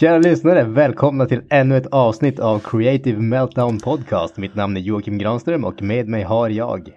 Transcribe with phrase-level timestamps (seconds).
[0.00, 4.36] Kära lyssnare, välkomna till ännu ett avsnitt av Creative Meltdown Podcast.
[4.36, 6.90] Mitt namn är Joakim Granström och med mig har jag...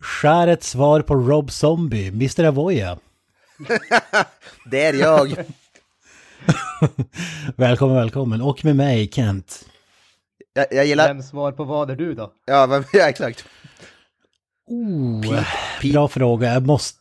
[0.00, 2.44] Skär ett svar på Rob Zombie, Mr.
[2.44, 2.98] Avoya.
[4.70, 5.36] Det är jag.
[7.56, 8.42] välkommen, välkommen.
[8.42, 9.64] Och med mig, Kent.
[10.54, 11.08] Jag, jag gillar...
[11.08, 12.32] Vem svar på vad är du då?
[12.46, 13.44] Ja, men, ja exakt.
[14.66, 15.42] Oh,
[15.92, 16.52] bra fråga.
[16.52, 16.98] Jag måste,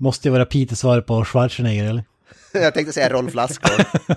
[0.00, 2.04] måste jag vara Peter svar på Schwarzenegger eller?
[2.52, 4.16] Jag tänkte säga Rolf Lassgård.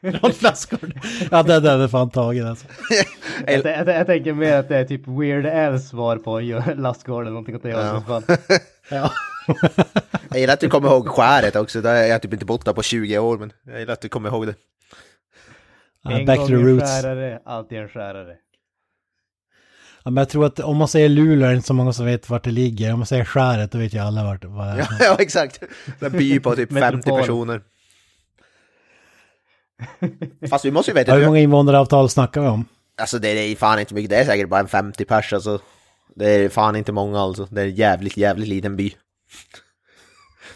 [0.00, 0.92] Rolf Lassgård.
[1.30, 2.66] Ja, den, är fan tagen alltså.
[3.46, 6.40] jag, jag, jag, tänker mer att det är typ Weird Al's svar på
[6.76, 8.40] Lassgård eller någonting åt det hållet.
[8.90, 9.10] Ja.
[10.30, 11.80] Jag gillar att du kommer ihåg skäret också.
[11.80, 14.08] Det har jag typ inte bott där på 20 år, men jag gillar att du
[14.08, 14.54] kommer ihåg det.
[16.04, 17.02] En back gång to the en roots.
[17.02, 18.34] skärare, alltid en skärare.
[20.02, 22.06] Ja, men jag tror att om man säger Luleå är det inte så många som
[22.06, 22.92] vet vart det ligger.
[22.92, 24.78] Om man säger skäret då vet ju alla vart det är.
[24.78, 25.60] Ja, ja exakt.
[26.00, 27.20] En by på typ 50 Metropol.
[27.20, 27.60] personer.
[30.50, 32.64] Fast vi måste ju veta, Hur många invånaravtal snackar vi om?
[33.00, 35.58] alltså det är fan inte mycket, det är säkert bara en 50 pers alltså.
[36.14, 38.94] Det är fan inte många alltså, det är en jävligt, jävligt liten by.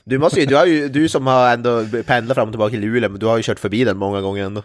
[0.04, 2.80] Du måste ju, du har ju, du som har ändå pendlat fram och tillbaka till
[2.80, 4.62] Luleå, men du har ju kört förbi den många gånger ändå.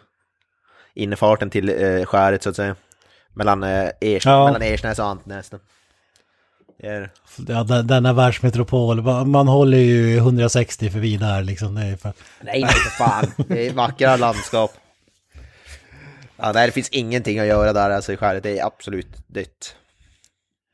[0.93, 2.75] Infarten till eh, skäret så att säga.
[3.33, 4.45] Mellan, eh, Ers, Ja.
[4.45, 5.51] mellan Ersnäs och Antnäs.
[6.79, 7.11] Det är-
[7.47, 9.01] Ja, den- denna världsmetropol.
[9.25, 11.75] Man håller ju 160 förbi där liksom.
[11.75, 12.13] Det är för...
[12.41, 13.31] Nej, nej för fan.
[13.47, 14.71] Det är vackra landskap.
[16.37, 18.43] Ja, nej, det finns ingenting att göra där alltså i skäret.
[18.43, 19.75] Det är absolut dött.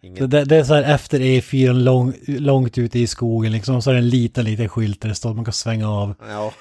[0.02, 0.32] Det, Inget.
[0.32, 3.82] det, det är så här efter E4 lång, långt ute i skogen liksom.
[3.82, 6.16] Så är det en liten, liten skylt där det står att man kan svänga av.
[6.30, 6.54] Ja,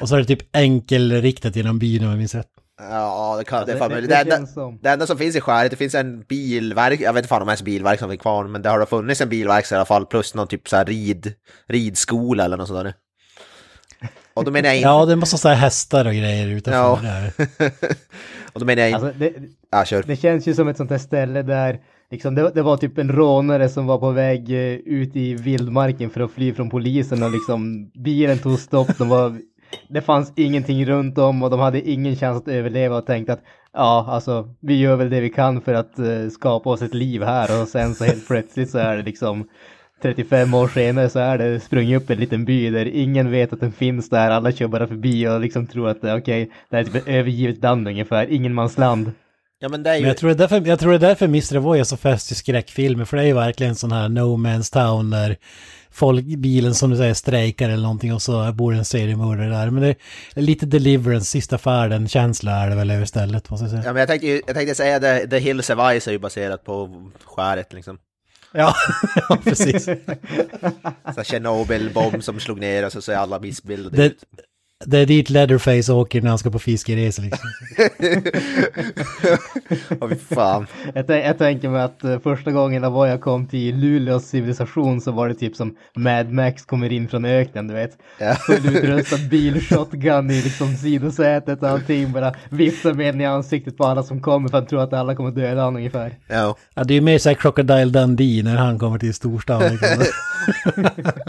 [0.00, 2.48] Och så är det typ enkelriktat genom byn om jag minns rätt.
[2.78, 5.18] Ja det, kan, det, är det- fan det- det det, enda, som- det enda som
[5.18, 8.10] finns i skäret, det finns en bilverk, jag vet inte fan om ens bilverk som
[8.10, 10.76] är kvar, men det har funnits en bilverkstad i alla fall, plus någon typ så
[10.76, 11.32] här rid,
[11.68, 12.94] ridskola eller något där.
[14.34, 14.88] Och då menar jag inte...
[14.88, 17.00] Ja, det måste här hästar och grejer utanför Ja.
[17.02, 17.32] där.
[18.52, 19.06] och då menar jag inte...
[19.06, 19.32] Alltså, det,
[19.70, 20.02] Ja, kör.
[20.06, 21.78] Det känns ju som ett sånt där ställe där
[22.10, 26.10] liksom, det, det var typ en rånare som var på väg eh, ut i vildmarken
[26.10, 28.98] för att fly från polisen och liksom bilen tog stopp.
[28.98, 29.38] De var,
[29.88, 33.42] det fanns ingenting runt om och de hade ingen chans att överleva och tänkte att
[33.72, 37.22] ja, alltså vi gör väl det vi kan för att eh, skapa oss ett liv
[37.22, 39.48] här och sen så helt plötsligt så är det liksom
[40.02, 43.60] 35 år senare så är det sprungit upp en liten by där ingen vet att
[43.60, 46.82] den finns där, alla kör bara förbi och liksom tror att eh, okej, det här
[46.82, 49.12] är typ ett övergivet land ungefär, ingenmansland.
[49.58, 50.00] Ja, men det är ju...
[50.00, 51.56] Men jag tror, det är därför, jag tror det är därför Mr.
[51.56, 53.04] Avoy är så fäst i skräckfilmer.
[53.04, 55.36] För det är ju verkligen sån här no man's town där
[55.96, 59.70] folk, bilen som du säger strejkar eller någonting och så bor en seriemördare där.
[59.70, 59.96] Men det
[60.34, 63.82] är lite deliverance, sista färden, känsla är det väl över stället måste jag säga.
[63.84, 66.64] Ja, men jag tänkte, jag tänkte säga The, The Hills of Ice är ju baserat
[66.64, 67.98] på skäret liksom.
[68.52, 68.74] Ja,
[69.28, 69.88] ja precis.
[71.24, 74.24] Tjernobyl-bomb som slog ner och så ser alla missbildade Det, ut.
[74.84, 77.48] Det är dit Leatherface åker när han ska på fiskeresa liksom.
[80.08, 80.66] Fy fan.
[80.94, 85.28] Jag, jag tänker mig att eh, första gången Avoya kom till Luleås civilisation så var
[85.28, 87.98] det typ som Mad Max kommer in från öknen, du vet.
[88.18, 88.34] Ja.
[88.34, 93.84] Fullutrustad bil, shotgun i liksom sidosätet och allting, bara viftar med den i ansiktet på
[93.84, 96.18] alla som kommer för att tro att alla kommer döda honom ungefär.
[96.26, 96.56] Ja.
[96.74, 99.62] Ja, det är ju mer såhär Crocodile Dundee när han kommer till storstan.
[99.62, 100.04] Liksom.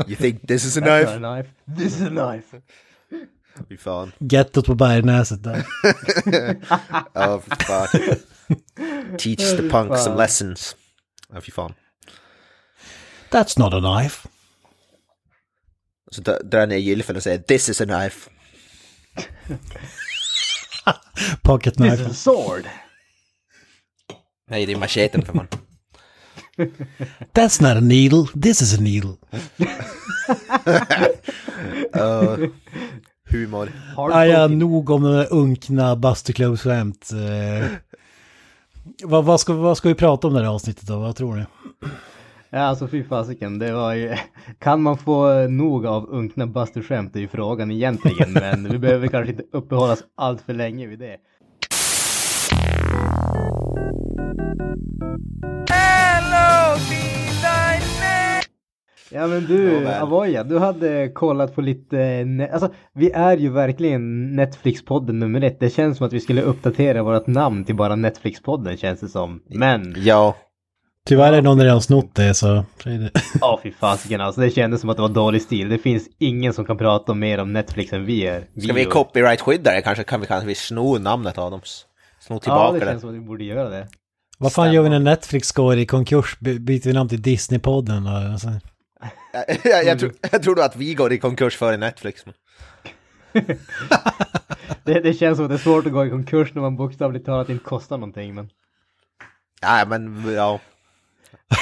[0.08, 1.16] You think this is a knife?
[1.16, 1.50] a knife.
[1.78, 2.58] This is a knife.
[3.70, 4.12] Fy fan.
[4.20, 5.66] Gettot på Bergnäset där.
[7.14, 7.88] Ja, fy fan.
[9.18, 10.76] Teach the punk some lessons.
[11.34, 11.74] Ja, fy fan.
[13.30, 14.28] That's not a knife.
[16.12, 18.30] Så dra- drar jag ner gylfen och säger this is a knife.
[21.42, 21.98] Pocket knife.
[21.98, 22.12] This knife.
[22.12, 22.66] is a sword.
[24.50, 25.48] Nej, det är macheten för fan.
[27.34, 29.18] That's not a needle, this is a needle.
[31.96, 32.38] Uh,
[33.30, 33.70] humor.
[33.96, 34.60] Hard ja, poking.
[34.60, 37.10] nog om de unkna bastuklubbskämt.
[37.12, 37.68] Eh,
[39.04, 41.00] vad, vad, ska, vad ska vi prata om det här avsnittet då?
[41.00, 41.46] Vad tror ni?
[42.50, 44.16] Ja, alltså fy fasiken, det var ju...
[44.60, 49.32] Kan man få nog av unkna bastuskämt är ju frågan egentligen, men vi behöver kanske
[49.32, 51.18] inte uppehålla oss allt för länge vid det.
[59.12, 60.00] Ja men du, Ja.
[60.00, 65.60] Avoya, du hade kollat på lite, alltså vi är ju verkligen Netflix-podden nummer ett.
[65.60, 69.42] Det känns som att vi skulle uppdatera vårt namn till bara Netflix-podden känns det som.
[69.50, 70.36] Men, Ja,
[71.06, 72.66] Tyvärr är det någon redan snott det så...
[72.84, 73.12] det.
[73.42, 75.70] ja fy fasiken alltså, det kändes som att det var dålig stil.
[75.70, 78.44] Det finns ingen som kan prata mer om Netflix än vi är.
[78.64, 80.04] ska vi copyright-skydda det kanske?
[80.04, 81.62] Kan vi kanske sno namnet av dem?
[82.20, 82.86] Sno Ja, tillbaka det det.
[82.86, 83.88] känns som att vi borde göra det.
[84.38, 84.74] Vad fan Stämma.
[84.74, 86.38] gör vi när Netflix går i konkurs?
[86.40, 88.32] By- Byter vi namn till Disney-podden?
[88.32, 88.48] Alltså.
[89.48, 92.26] Jag, jag, jag, tror, jag tror då att vi går i konkurs före Netflix.
[94.84, 95.00] det.
[95.00, 97.50] Det känns som att det är svårt att gå i konkurs när man bokstavligt talat
[97.50, 98.36] inte kostar någonting.
[98.36, 98.50] Men,
[99.62, 100.60] Ja, men ja.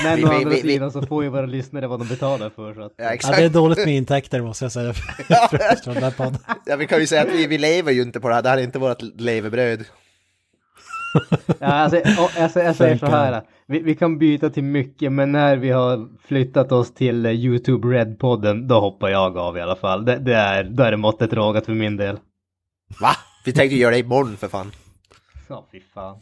[0.04, 2.07] men Vi- å vi- andra vi- vi- sidan så får ju våra lyssnare vad de
[2.07, 2.74] betalar för.
[2.74, 3.38] Så att, ja Ja, exakt.
[3.38, 4.94] det är dåligt med intäkter måste jag säga.
[5.83, 6.38] Från den här podden.
[6.66, 8.42] Ja, vi kan ju säga att vi, vi lever ju inte på det här.
[8.42, 9.86] Det här är inte vårt levebröd.
[11.60, 13.44] Ja, alltså, och, alltså, jag säger så här.
[13.68, 17.88] Vi, vi kan byta till mycket, men när vi har flyttat oss till eh, YouTube
[17.88, 20.06] Red-podden, då hoppar jag av i alla fall.
[20.06, 22.20] Det, det är, då är det måttet rågat för min del.
[23.00, 23.12] Va?
[23.46, 24.72] Vi tänkte göra det imorgon för fan.
[25.50, 26.18] Ja, fy fan.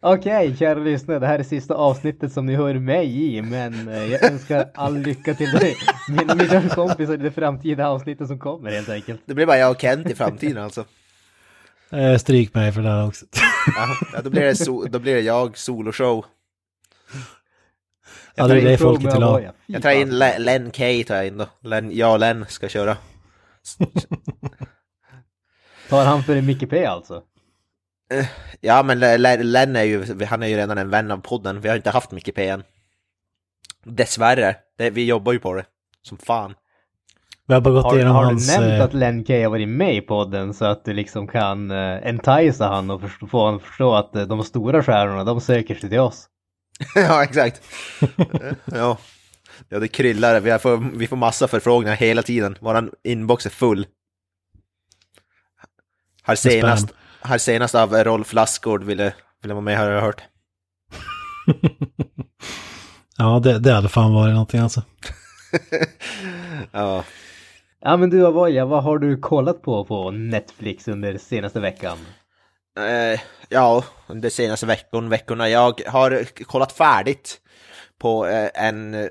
[0.00, 4.12] Okej, kära lyssnare, det här är sista avsnittet som ni hör mig i, men eh,
[4.12, 5.76] jag önskar all lycka till dig,
[6.08, 9.20] mina, mina kompisar i det framtida avsnittet som kommer helt enkelt.
[9.26, 10.84] Det blir bara jag och Kent i framtiden alltså.
[11.90, 13.26] Eh, Stryk mig för det här också.
[14.12, 16.24] Ja, då, blir det so, då blir det jag soloshow.
[18.34, 19.40] Ja, det är det folket vill ha.
[19.66, 20.18] Jag tar in fan.
[20.18, 21.46] Le- Len K tar jag in då.
[21.60, 22.96] Len, jag och Len ska köra.
[25.88, 27.22] Tar han för en Micke P alltså?
[28.60, 31.60] Ja men Le- Le- Len är ju, han är ju redan en vän av podden.
[31.60, 32.62] Vi har inte haft Micke P än.
[33.84, 34.56] Dessvärre.
[34.78, 35.64] Det, vi jobbar ju på det.
[36.02, 36.54] Som fan.
[37.46, 38.56] Vi har bara gått Har, igenom har du hans...
[38.58, 41.70] nämnt eh, att Len K har varit med i podden så att du liksom kan
[41.70, 43.00] uh, enticea han och
[43.30, 46.28] få honom att förstå att eh, de stora stjärnorna, de söker sig till oss?
[46.94, 47.62] ja exakt.
[48.64, 48.98] ja.
[49.68, 50.40] Ja det kryllar.
[50.40, 52.56] Vi får, vi får massa förfrågningar hela tiden.
[52.60, 53.86] Våran inbox är full.
[56.22, 56.88] Här senast,
[57.20, 60.22] här senast av Rolf Lassgård ville, ville vara med har jag hört.
[63.18, 64.82] Ja, det, det hade fan varit någonting alltså.
[66.72, 67.04] ja.
[67.80, 71.98] Ja men du Avoya, vad har du kollat på på Netflix under senaste veckan?
[72.78, 75.48] Eh, ja, under senaste veckorna, veckorna.
[75.48, 77.40] Jag har kollat färdigt
[77.98, 79.08] på eh, en...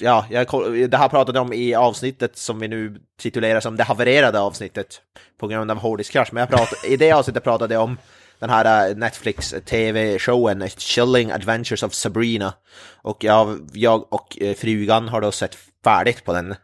[0.00, 0.46] Ja, jag,
[0.90, 5.00] det här pratade jag om i avsnittet som vi nu titulerar som det havererade avsnittet
[5.40, 6.32] på grund av hårddiskkrasch.
[6.32, 7.98] Men jag pratade, i det avsnittet pratade jag om
[8.38, 12.54] den här eh, Netflix TV-showen Chilling Adventures of Sabrina.
[13.02, 16.54] Och jag, jag och eh, frugan har då sett färdigt på den.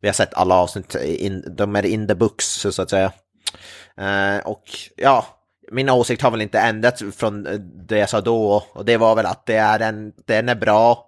[0.00, 3.12] Vi har sett alla avsnitt, in, de är in the books så att säga.
[3.96, 4.64] Eh, och
[4.96, 5.39] ja,
[5.70, 7.52] min åsikt har väl inte ändrats från eh,
[7.88, 11.04] det jag sa då och det var väl att det är en, den är bra,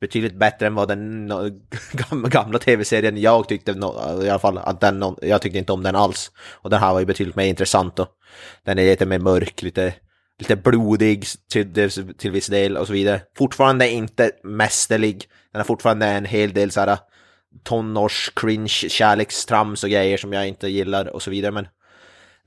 [0.00, 1.28] betydligt bättre än vad den
[2.28, 3.70] gamla, tv-serien jag tyckte,
[4.22, 6.30] i alla fall, att den, jag tyckte inte om den alls.
[6.52, 8.08] Och den här var ju betydligt mer intressant och
[8.64, 9.94] den är lite mer mörk, lite,
[10.38, 13.20] lite blodig till, till viss del och så vidare.
[13.36, 16.98] Fortfarande inte mästerlig, den har fortfarande en hel del så här
[17.62, 21.66] tonårs cringe kärlekstrams och grejer som jag inte gillar och så vidare men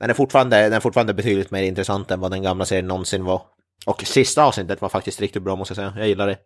[0.00, 3.24] den är fortfarande, den är fortfarande betydligt mer intressant än vad den gamla serien någonsin
[3.24, 3.42] var.
[3.86, 6.38] Och sista avsnittet var faktiskt riktigt bra måste jag säga, jag gillar det.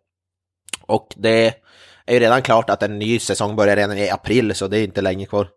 [0.81, 1.53] Och det
[2.05, 4.83] är ju redan klart att en ny säsong börjar redan i april så det är
[4.83, 5.47] inte länge kvar.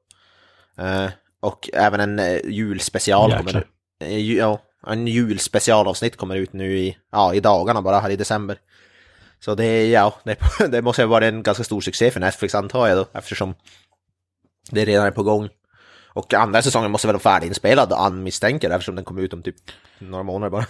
[0.78, 1.08] Eh,
[1.40, 3.52] och även en uh, julspecial Jäklar.
[3.52, 3.66] kommer
[4.04, 8.16] uh, ju, Ja, en julspecialavsnitt kommer ut nu i, ja, i dagarna bara här i
[8.16, 8.58] december.
[9.40, 12.88] Så det, ja, det, det måste ha varit en ganska stor succé för Netflix antar
[12.88, 13.54] jag då, eftersom
[14.70, 15.48] det redan är på gång.
[16.16, 19.56] Och andra säsongen måste väl vara färdiginspelad, han misstänker, eftersom den kom ut om typ
[19.98, 20.66] några månader bara.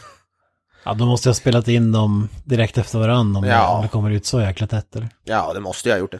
[0.84, 3.80] Ja, då måste jag ha spelat in dem direkt efter varandra om, Ja.
[3.82, 5.08] det kommer ut så jäkla tätt eller?
[5.24, 6.18] Ja, det måste jag ha gjort det.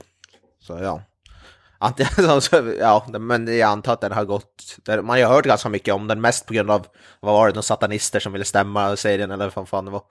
[0.63, 1.03] Så ja.
[1.79, 5.95] Antingen, så, ja, men jag antar att den har gått, man har hört ganska mycket
[5.95, 6.87] om den, mest på grund av,
[7.21, 10.03] vad var det, några satanister som ville stämma serien eller vad fan det var.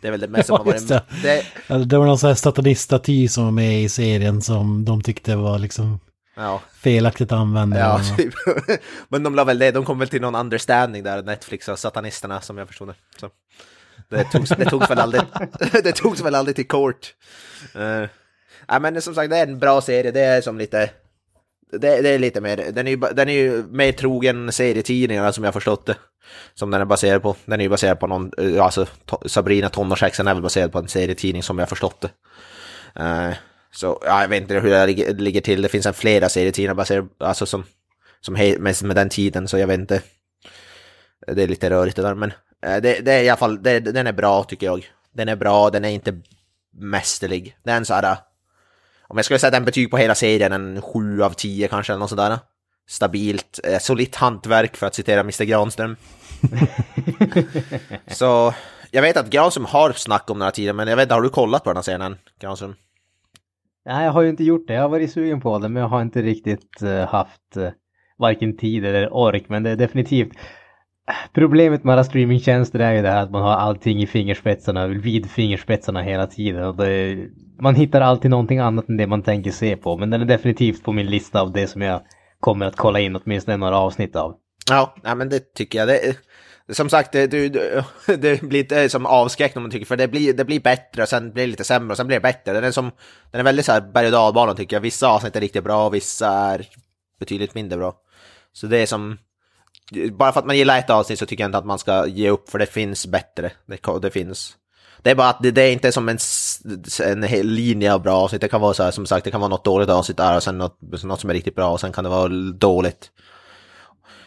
[0.00, 0.88] Det är väl det mest som har varit.
[0.88, 1.02] det.
[1.68, 5.36] Det, det var någon sån här sataniststaty som var med i serien som de tyckte
[5.36, 6.00] var liksom
[6.34, 7.78] ja, felaktigt använda.
[7.78, 8.34] ja, typ.
[9.08, 12.40] Men de la väl det, de kom väl till någon understanding där, Netflix och satanisterna
[12.40, 12.94] som jag förstod det.
[13.20, 13.30] Så.
[14.08, 15.22] Det togs, det togs väl aldrig,
[15.72, 17.14] det togs väl aldrig till court.
[17.76, 18.08] Uh,
[18.68, 20.90] ja, men som sagt, det är en bra serie, det är som lite,
[21.72, 25.44] det, det är lite mer, den är, ju, den är ju mer trogen serietidningarna som
[25.44, 25.96] jag förstått det.
[26.54, 27.36] Som den är baserad på.
[27.44, 30.78] Den är ju baserad på någon, eh, alltså to, Sabrina tonårshäxan är väl baserad på
[30.78, 32.10] en serietidning som jag förstått det.
[33.02, 33.34] Eh,
[33.74, 36.74] så ja, jag vet inte hur det ligger, ligger till, det finns en flera serietidningar
[36.74, 37.64] baserade, alltså som,
[38.20, 40.02] som med, med den tiden, så jag vet inte.
[41.26, 42.32] Det är lite rörigt det där, men
[42.66, 44.86] eh, det, det är i alla fall, det, den är bra tycker jag.
[45.12, 46.20] Den är bra, den är inte
[46.72, 47.56] mästerlig.
[47.62, 48.16] Den så här,
[49.02, 52.00] om jag skulle sätta en betyg på hela serien, en 7 av 10 kanske, eller
[52.00, 52.38] något sådär.
[52.88, 55.96] Stabilt, eh, solitt hantverk för att citera Mr Granström.
[58.06, 58.54] Så
[58.90, 61.22] jag vet att Granström har snack om den här tiden, men jag vet inte, har
[61.22, 62.74] du kollat på den här serien, Granström?
[63.86, 64.74] Nej, jag har ju inte gjort det.
[64.74, 67.68] Jag har varit sugen på det, men jag har inte riktigt eh, haft eh,
[68.18, 69.44] varken tid eller ork.
[69.48, 70.32] Men det är definitivt
[71.08, 74.86] eh, Problemet med alla streamingtjänster är ju det här att man har allting i fingerspetsarna,
[74.86, 76.64] vid fingerspetsarna hela tiden.
[76.64, 77.16] Och det,
[77.60, 79.96] man hittar alltid någonting annat än det man tänker se på.
[79.96, 82.00] Men den är definitivt på min lista av det som jag
[82.40, 84.34] kommer att kolla in åtminstone några avsnitt av.
[84.70, 85.88] Ja, ja men det tycker jag.
[85.88, 86.16] Det,
[86.72, 87.84] som sagt, det, det,
[88.16, 91.08] det blir inte som avskräckande om man tycker, för det blir, det blir bättre och
[91.08, 92.52] sen blir det lite sämre och sen blir det bättre.
[92.52, 92.90] Den är, som,
[93.30, 94.80] den är väldigt så här berg och dalbana tycker jag.
[94.80, 96.66] Vissa avsnitt är riktigt bra och vissa är
[97.20, 97.94] betydligt mindre bra.
[98.52, 99.18] Så det är som,
[100.12, 102.30] bara för att man gillar ett avsnitt så tycker jag inte att man ska ge
[102.30, 103.50] upp, för det finns bättre.
[103.66, 104.56] Det, det finns.
[105.02, 106.18] Det är bara att det, det är inte som en,
[107.02, 108.40] en hel linje av bra avsnitt.
[108.40, 110.42] Det kan vara så här, som sagt, det kan vara något dåligt avsnitt där och
[110.42, 113.10] sen något, något som är riktigt bra och sen kan det vara dåligt.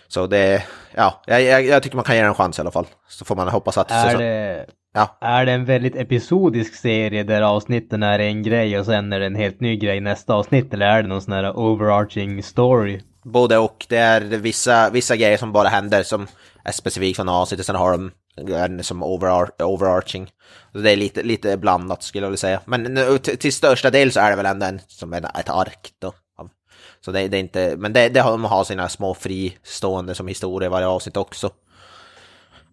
[0.08, 0.64] Så det,
[0.96, 2.88] ja, jag, jag, tycker man kan ge den en chans i alla fall.
[3.08, 3.92] Så får man hoppas att...
[3.92, 5.18] Är så, det, ja.
[5.22, 9.26] är det en väldigt episodisk serie där avsnitten är en grej och sen är det
[9.26, 10.74] en helt ny grej nästa avsnitt?
[10.74, 13.02] Eller är det någon sån här overarching story?
[13.24, 13.86] Både och.
[13.90, 16.28] Det är vissa, vissa grejer som bara händer som
[16.64, 17.66] är specifikt från avsnittet.
[17.66, 18.12] Sen har de
[18.54, 20.30] en som overar overarching.
[20.72, 22.62] Så det är lite, lite blandat skulle jag vilja säga.
[22.66, 26.14] Men till största del så är det väl ändå en, som ett ark då.
[27.08, 30.28] Så det, det är inte, men det, det har de har sina små fristående som
[30.28, 31.50] historia i varje avsnitt också.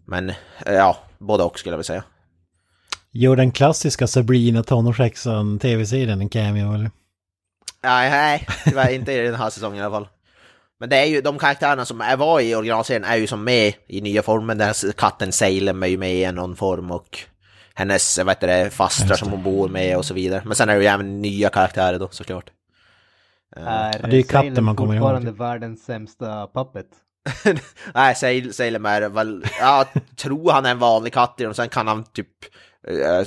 [0.05, 0.33] Men
[0.67, 2.05] ja, både och skulle jag vilja säga.
[3.13, 6.91] Gör den klassiska Sabrina tonårshäxan tv-serien en cameo eller?
[7.83, 10.09] Nej, nej, tyvärr inte i den här säsongen i alla fall.
[10.81, 13.73] Men det är ju de karaktärerna som är, var i originalserien är ju som med
[13.87, 14.59] i nya formen.
[14.59, 17.19] Den här katten Salem är ju med i någon form och
[17.75, 20.43] hennes, vad heter det, fastrar som hon bor med och så vidare.
[20.45, 22.51] Men sen är det ju även nya karaktärer då såklart.
[23.57, 25.03] Är ja, det är katten man kommer ihåg.
[25.03, 26.87] fortfarande världens sämsta puppet?
[27.95, 28.15] Nej,
[28.53, 32.29] Salem är väl, jag tror han är en vanlig katt och sen kan han typ,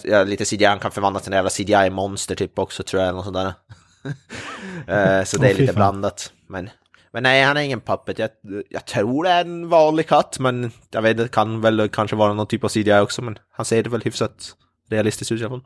[0.03, 3.15] ja, lite CGI, han kan förvandlas till en jävla CGI-monster typ också tror jag, eller
[3.15, 5.25] något sånt där.
[5.25, 6.31] så det är lite blandat.
[6.49, 6.69] Men
[7.11, 8.19] men nej, han är ingen puppet.
[8.19, 8.29] Jag,
[8.69, 12.33] jag tror det är en vanlig katt, men jag vet det kan väl kanske vara
[12.33, 14.55] någon typ av CGI också, men han ser det väl hyfsat
[14.89, 15.63] realistiskt ut i alla fall.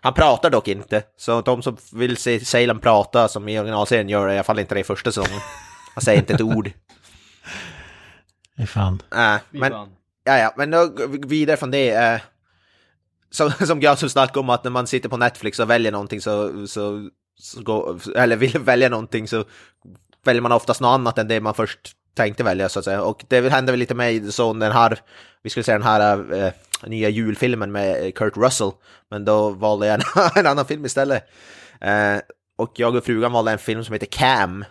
[0.00, 4.26] Han pratar dock inte, så de som vill se Salem prata som i originalserien gör
[4.26, 5.40] det i alla fall inte det i första säsongen.
[5.94, 6.70] Han säger inte ett ord.
[8.56, 9.02] Det är fan.
[9.12, 9.72] Äh, men,
[10.24, 10.90] ja, ja, men då
[11.26, 11.90] vidare från det.
[11.90, 12.20] Äh,
[13.30, 16.20] som, som jag som snackade om att när man sitter på Netflix och väljer någonting
[16.20, 19.44] så, så, så går, eller vill välja någonting så
[20.24, 21.78] väljer man oftast något annat än det man först
[22.14, 23.02] tänkte välja så att säga.
[23.02, 24.98] Och det hände väl lite med så den här,
[25.42, 26.52] vi skulle säga den här äh,
[26.86, 28.70] nya julfilmen med eh, Kurt Russell,
[29.10, 30.02] men då valde jag
[30.36, 31.24] en, annan film istället.
[31.80, 32.16] Eh,
[32.58, 34.64] och jag och frugan valde en film som heter Cam,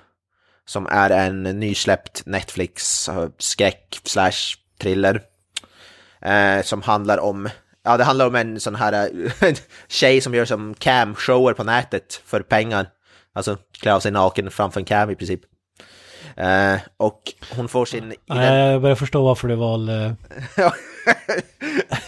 [0.66, 5.22] som är en nysläppt Netflix skräck slash thriller.
[6.22, 7.50] Eh, som handlar om,
[7.84, 9.10] ja det handlar om en sån här
[9.42, 9.54] eh,
[9.88, 12.90] tjej som gör som cam-shower på nätet för pengar.
[13.34, 15.42] Alltså klä av sig naken framför en cam i princip.
[16.40, 17.22] Uh, och
[17.56, 18.14] hon får sin...
[18.26, 20.16] Ja, jag börjar förstå varför du valde...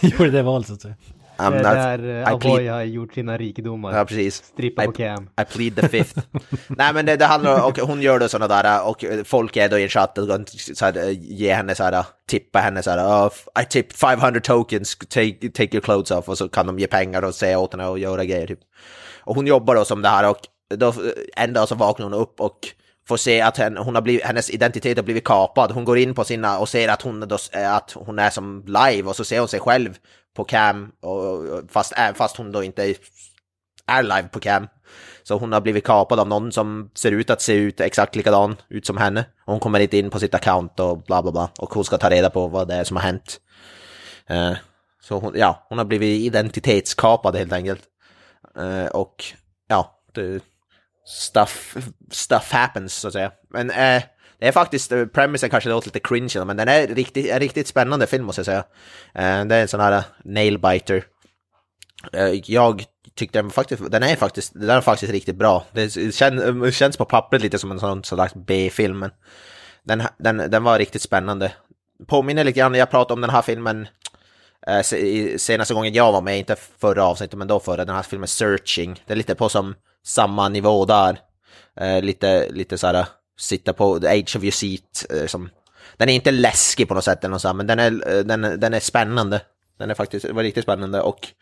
[0.00, 0.94] gjorde det valet så att säga.
[1.36, 3.96] det är där uh, Ahoy har gjort sina rikedomar.
[3.96, 4.34] Ja, precis.
[4.34, 5.28] Strippa I, på cam.
[5.40, 6.20] I plead the fifth.
[6.68, 9.68] Nej, men det, det handlar om, och hon gör då sådana där, och folk är
[9.68, 10.28] då i en chatt och
[10.74, 14.96] så här, ger henne så här, tippa henne så här, oh, I tip 500 tokens,
[14.96, 17.86] take, take your clothes off, och så kan de ge pengar och säga åt henne
[17.86, 18.60] och göra grejer typ.
[19.20, 20.38] Och hon jobbar då som det här och
[20.76, 20.94] då,
[21.36, 22.58] en dag så vaknar hon upp och
[23.08, 25.70] får se att hon, hon har blivit, hennes identitet har blivit kapad.
[25.70, 28.64] Hon går in på sina och ser att hon, då, eh, att hon är som
[28.66, 29.98] live och så ser hon sig själv
[30.34, 32.94] på cam, och, fast, fast hon då inte
[33.86, 34.68] är live på cam.
[35.22, 38.56] Så hon har blivit kapad av någon som ser ut att se ut exakt likadan
[38.68, 39.24] ut som henne.
[39.46, 41.50] Hon kommer inte in på sitt account och bla bla bla.
[41.58, 43.40] Och hon ska ta reda på vad det är som har hänt.
[44.30, 44.52] Uh,
[45.02, 47.82] så hon, ja, hon har blivit identitetskapad helt enkelt.
[48.58, 49.24] Uh, och
[49.68, 50.40] ja, det,
[51.06, 51.76] stuff,
[52.10, 53.32] stuff happens så att säga.
[53.50, 54.02] Men eh,
[54.38, 57.66] det är faktiskt, eh, premisen kanske låter lite cringe, men den är riktigt, en riktigt
[57.66, 58.64] spännande film måste jag säga.
[59.14, 61.04] Eh, det är en sån här eh, nailbiter.
[62.12, 65.64] Eh, jag tyckte den faktiskt, den är faktiskt, den är faktiskt riktigt bra.
[65.72, 69.10] Det känns, eh, känns på pappret lite som en sån slags B-film, men
[69.84, 71.52] den, den, den var riktigt spännande.
[72.06, 73.88] Påminner lite grann, jag pratade om den här filmen
[74.66, 74.82] eh,
[75.36, 79.02] senaste gången jag var med, inte förra avsnittet, men då förra, den här filmen Searching.
[79.06, 81.18] Det är lite på som samma nivå där.
[81.80, 83.06] Eh, lite, lite så här, eh,
[83.38, 85.06] sitta på the age of your seat.
[85.10, 85.50] Eh, som,
[85.96, 88.24] den är inte läskig på något sätt, eller något så här, men den är, eh,
[88.24, 89.40] den, den är spännande.
[89.78, 91.32] Den är faktiskt, var riktigt spännande och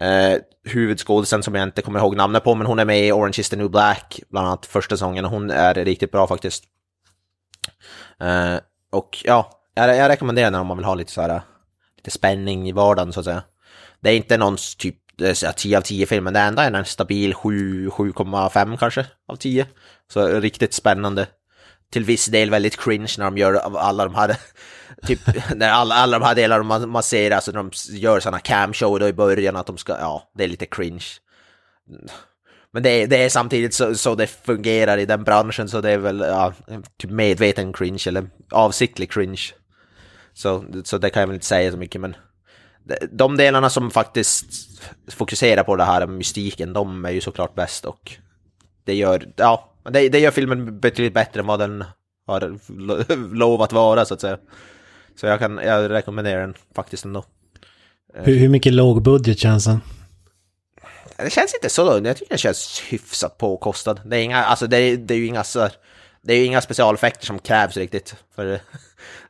[0.00, 3.34] Eh, huvudskådisen som jag inte kommer ihåg namnet på, men hon är med i Orange
[3.38, 6.64] is the new black, bland annat första säsongen, och hon är riktigt bra faktiskt.
[8.20, 8.56] Eh,
[8.92, 11.40] och ja, jag, jag rekommenderar den om man vill ha lite så här, eh,
[11.96, 13.42] lite spänning i vardagen så att säga.
[14.00, 16.84] Det är inte någon typ Eh, det 10 av 10 filmen, det enda är en
[16.84, 19.66] stabil 7, 7,5 kanske av 10.
[20.12, 21.26] Så riktigt spännande.
[21.92, 24.36] Till viss del väldigt cringe när de gör av alla de här,
[25.06, 25.20] typ,
[25.54, 28.98] när alla, alla de här delarna man, man ser, alltså när de gör sådana camshow
[28.98, 31.06] då i början, att de ska, ja, det är lite cringe.
[32.72, 35.90] Men det är, det är samtidigt så, så det fungerar i den branschen, så det
[35.90, 36.52] är väl ja,
[36.98, 39.42] typ medveten cringe, eller avsiktlig cringe.
[40.34, 42.16] Så, så det kan jag väl inte säga så mycket, men
[43.10, 44.46] de delarna som faktiskt
[45.08, 48.16] fokuserar på det här mystiken, de är ju såklart bäst och
[48.84, 51.84] det gör, ja, det, det gör filmen betydligt bättre än vad den
[52.26, 52.58] har
[53.34, 54.38] lovat vara så att säga.
[55.20, 57.24] Så jag kan, jag rekommenderar den faktiskt ändå.
[58.14, 59.80] Hur, hur mycket lågbudget känns den?
[61.16, 64.00] Det känns inte så lågt, jag tycker det känns hyfsat påkostad.
[64.04, 65.68] Det är inga, alltså det är, det är ju inga så
[66.22, 68.16] det är ju inga specialeffekter som krävs riktigt.
[68.34, 68.60] För,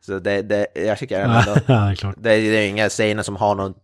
[0.01, 2.15] så det, det, jag tycker ändå, ja, det.
[2.17, 3.75] Det, det är inga scener som har någon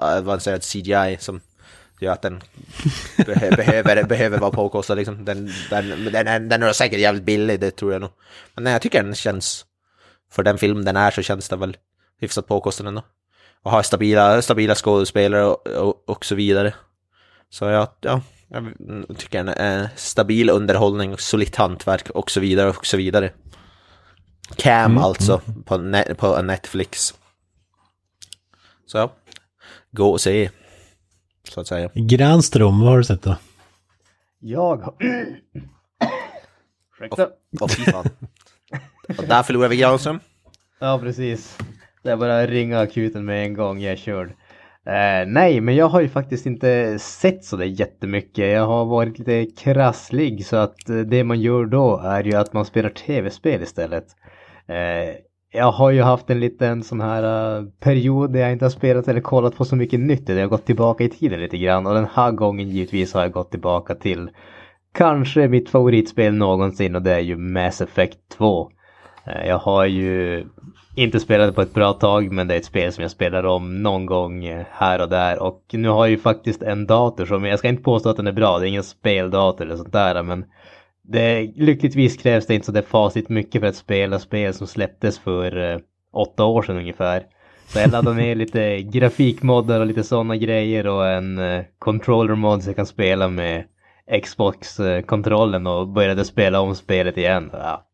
[0.00, 1.40] avancerad CGI som
[2.00, 2.42] gör att den
[3.16, 4.94] be, behöver, behöver vara påkostad.
[4.98, 5.24] Liksom.
[5.24, 8.10] Den, den, den, den är säkert jävligt billig, det tror jag nog.
[8.54, 9.64] Men jag tycker den känns,
[10.30, 11.76] för den film den är så känns den väl
[12.20, 13.02] hyfsat påkostad ändå.
[13.62, 16.74] Och har stabila, stabila skådespelare och, och, och så vidare.
[17.50, 22.86] Så ja, ja, jag tycker den är stabil underhållning, solitt hantverk och så vidare och
[22.86, 23.32] så vidare.
[24.56, 25.62] Cam mm, alltså, mm.
[25.62, 27.14] På, net, på Netflix.
[28.86, 29.10] Så
[29.90, 30.50] gå och se.
[31.48, 31.90] Så att säga.
[31.94, 33.36] Granström, vad har du sett då?
[34.38, 34.94] Jag har...
[36.92, 37.28] Ursäkta.
[37.60, 38.08] Åh, fy fan.
[39.18, 40.20] Och där förlorade vi Granström.
[40.78, 41.58] Ja, precis.
[42.02, 44.28] Det är bara att ringa akuten med en gång, jag är körd.
[44.86, 48.52] Eh, nej, men jag har ju faktiskt inte sett så där jättemycket.
[48.52, 52.52] Jag har varit lite krasslig så att eh, det man gör då är ju att
[52.52, 54.06] man spelar tv-spel istället.
[54.68, 55.14] Eh,
[55.52, 59.08] jag har ju haft en liten sån här eh, period där jag inte har spelat
[59.08, 60.26] eller kollat på så mycket nytt.
[60.26, 63.22] Där jag har gått tillbaka i tiden lite grann och den här gången givetvis har
[63.22, 64.30] jag gått tillbaka till
[64.94, 68.70] kanske mitt favoritspel någonsin och det är ju Mass Effect 2.
[69.24, 70.44] Eh, jag har ju
[70.96, 73.82] inte spelat på ett bra tag men det är ett spel som jag spelar om
[73.82, 77.58] någon gång här och där och nu har jag ju faktiskt en dator som, jag
[77.58, 80.44] ska inte påstå att den är bra, det är ingen speldator eller sånt där men
[81.10, 85.18] det, lyckligtvis krävs det inte så det facit mycket för att spela spel som släpptes
[85.18, 85.78] för eh,
[86.12, 87.22] åtta år sedan ungefär.
[87.66, 92.62] Så jag laddade ner lite grafikmoddar och lite sådana grejer och en eh, controller mod
[92.62, 93.64] så jag kan spela med
[94.22, 97.50] Xbox-kontrollen och började spela om spelet igen.
[97.52, 97.84] Ja.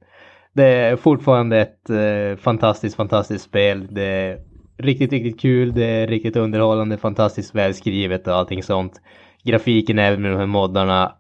[0.53, 3.87] Det är fortfarande ett eh, fantastiskt, fantastiskt spel.
[3.91, 4.39] Det är
[4.79, 9.01] riktigt, riktigt kul, det är riktigt underhållande, fantastiskt välskrivet och allting sånt.
[9.45, 11.13] Grafiken även med de här moddarna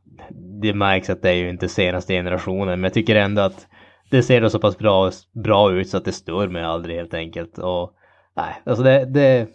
[0.62, 3.66] det märks att det är ju inte senaste generationen, men jag tycker ändå att
[4.10, 7.14] det ser då så pass bra, bra ut så att det stör mig aldrig helt
[7.14, 7.58] enkelt.
[7.58, 7.92] Och
[8.36, 9.48] nej, alltså det, det,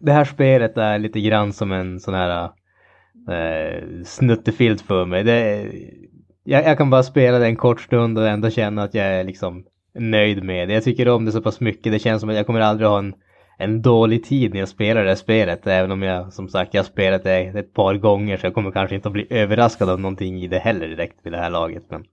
[0.00, 2.50] det här spelet är lite grann som en sån här
[3.30, 5.24] eh, snuttefilt för mig.
[5.24, 5.68] Det,
[6.44, 9.24] jag, jag kan bara spela det en kort stund och ändå känna att jag är
[9.24, 10.74] liksom nöjd med det.
[10.74, 11.92] Jag tycker om det så pass mycket.
[11.92, 13.14] Det känns som att jag kommer aldrig ha en
[13.58, 15.66] en dålig tid när jag spelar det här spelet.
[15.66, 18.70] Även om jag som sagt jag har spelat det ett par gånger så jag kommer
[18.70, 21.82] kanske inte att bli överraskad av någonting i det heller direkt vid det här laget.
[21.88, 22.04] Men...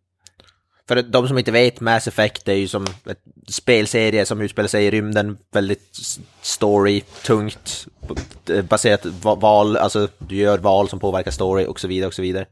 [0.88, 4.86] För de som inte vet, Mass Effect är ju som ett spelserie som utspelar sig
[4.86, 6.00] i rymden, väldigt
[6.42, 7.88] story, tungt,
[8.70, 12.46] baserat val, alltså du gör val som påverkar story och så vidare och så vidare.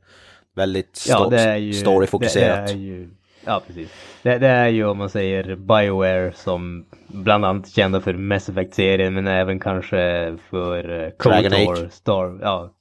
[0.55, 1.31] Väldigt ja,
[1.73, 2.67] storyfokuserat.
[2.67, 3.09] Det, det är ju
[3.45, 4.19] Ja, precis.
[4.23, 9.13] Det, det, är ju om man säger Bioware som bland annat kända för Mass Effect-serien
[9.13, 11.91] men även kanske för uh, Dragon Age.
[11.91, 12.73] Star, ja,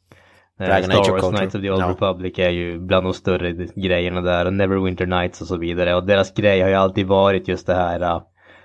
[0.61, 1.89] eh, Dragon Star Wars Knights of the Old no.
[1.89, 6.07] Republic är ju bland de större grejerna där och Neverwinter Nights och så vidare och
[6.07, 8.23] deras grej har ju alltid varit just det här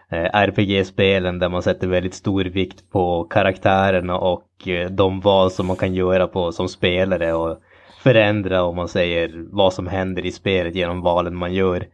[0.10, 4.48] eh, RPG-spelen där man sätter väldigt stor vikt på karaktärerna och
[4.90, 7.58] de val som man kan göra på som spelare och
[8.04, 11.88] förändra om man säger vad som händer i spelet genom valen man gör.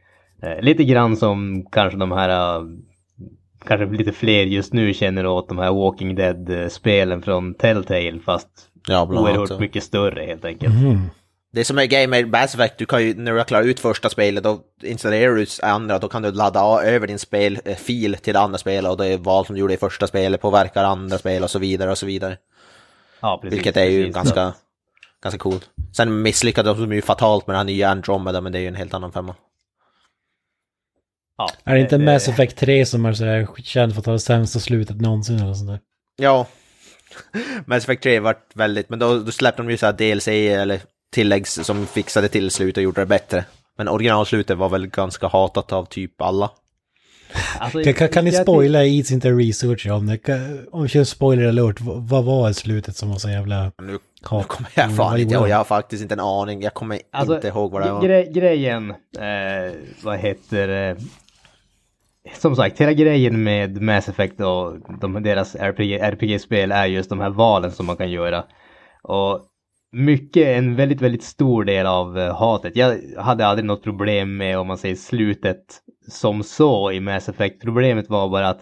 [0.43, 2.67] Eh, lite grann som kanske de här, uh,
[3.65, 8.47] kanske lite fler just nu känner åt de här Walking Dead-spelen från Telltale fast
[8.87, 10.73] ja, oerhört annat, mycket större helt enkelt.
[10.73, 10.99] Mm.
[11.51, 13.79] Det som är grejen med Mass Effect, du kan ju, när du har klarat ut
[13.79, 18.39] första spelet, då installerar du andra, då kan du ladda över din spelfil till det
[18.39, 21.43] andra spelet och det är val som du gjorde i första spelet påverkar andra spel
[21.43, 22.37] och så vidare och så vidare.
[23.21, 23.57] Ja, precis.
[23.57, 24.53] Vilket är ju precis, ganska
[25.23, 25.69] ganska coolt.
[25.97, 28.75] Sen misslyckades de ju fatalt med den här nya Andromeda, men det är ju en
[28.75, 29.35] helt annan femma.
[31.37, 34.13] Ja, är det inte Mass Effect 3 som är så här känd för att ha
[34.13, 35.79] det sämsta slutet någonsin eller sånt där?
[36.17, 36.47] Ja,
[37.65, 40.81] Mass Effect 3 vart väldigt, men då, då släppte de ju så här DLC eller
[41.11, 43.45] tilläggs som fixade till slut och gjorde det bättre.
[43.77, 46.51] Men originalslutet var väl ganska hatat av typ alla.
[47.59, 50.29] Alltså, Kan, kan, ni spoila Eats inte research om det?
[50.71, 53.71] Om vi kör spoiler alert, vad, vad var slutet som var så jävla...
[53.81, 53.99] Nu,
[54.31, 56.61] nu kommer jag fan Vad inte ihåg, jag har faktiskt inte en aning.
[56.61, 58.01] Jag kommer Alltså, inte ihåg vad det var.
[58.01, 60.97] gre- grejen, eh, vad heter det?
[62.37, 67.19] Som sagt, hela grejen med Mass Effect och de, deras RPG, RPG-spel är just de
[67.19, 68.43] här valen som man kan göra.
[69.03, 69.41] Och
[69.91, 72.75] mycket, en väldigt, väldigt stor del av eh, hatet.
[72.75, 75.63] Jag hade aldrig något problem med, om man säger slutet
[76.07, 77.61] som så i Mass Effect.
[77.61, 78.61] Problemet var bara att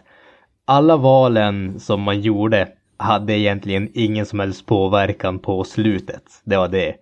[0.65, 6.23] alla valen som man gjorde hade egentligen ingen som helst påverkan på slutet.
[6.43, 6.95] Det var det.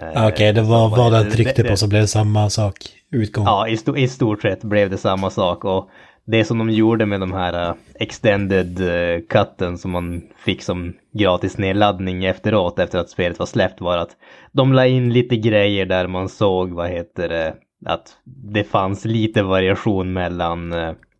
[0.00, 2.50] Eh, Okej, det så var vad det- han tryckte det- på så blev det samma
[2.50, 2.74] sak.
[3.10, 3.44] Utgång.
[3.44, 5.88] Ja, i, sto i stort sett blev det samma sak och
[6.24, 10.94] det som de gjorde med de här uh, extended uh, cutten som man fick som
[11.12, 14.10] gratis nedladdning efteråt efter att spelet var släppt var att
[14.52, 17.54] de la in lite grejer där man såg, vad heter det,
[17.86, 20.74] att det fanns lite variation mellan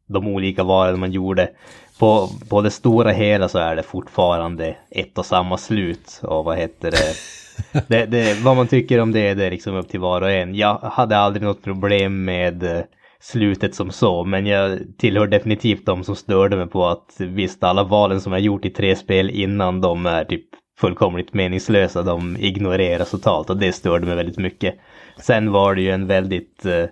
[0.08, 1.50] de olika valen man gjorde.
[1.98, 6.58] På, på det stora hela så är det fortfarande ett och samma slut och vad
[6.58, 7.14] heter det
[7.88, 10.54] det, det, vad man tycker om det, det är liksom upp till var och en.
[10.54, 12.82] Jag hade aldrig något problem med eh,
[13.20, 17.84] slutet som så, men jag tillhör definitivt de som störde mig på att visst, alla
[17.84, 20.44] valen som jag gjort i tre spel innan de är typ
[20.78, 24.74] fullkomligt meningslösa, de ignoreras totalt och det störde mig väldigt mycket.
[25.20, 26.84] Sen var det ju en väldigt eh,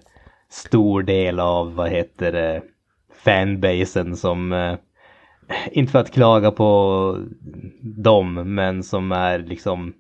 [0.51, 2.63] stor del av, vad heter det,
[3.25, 4.75] fanbasen som eh,
[5.73, 7.19] inte för att klaga på
[7.81, 9.93] dem, men som är liksom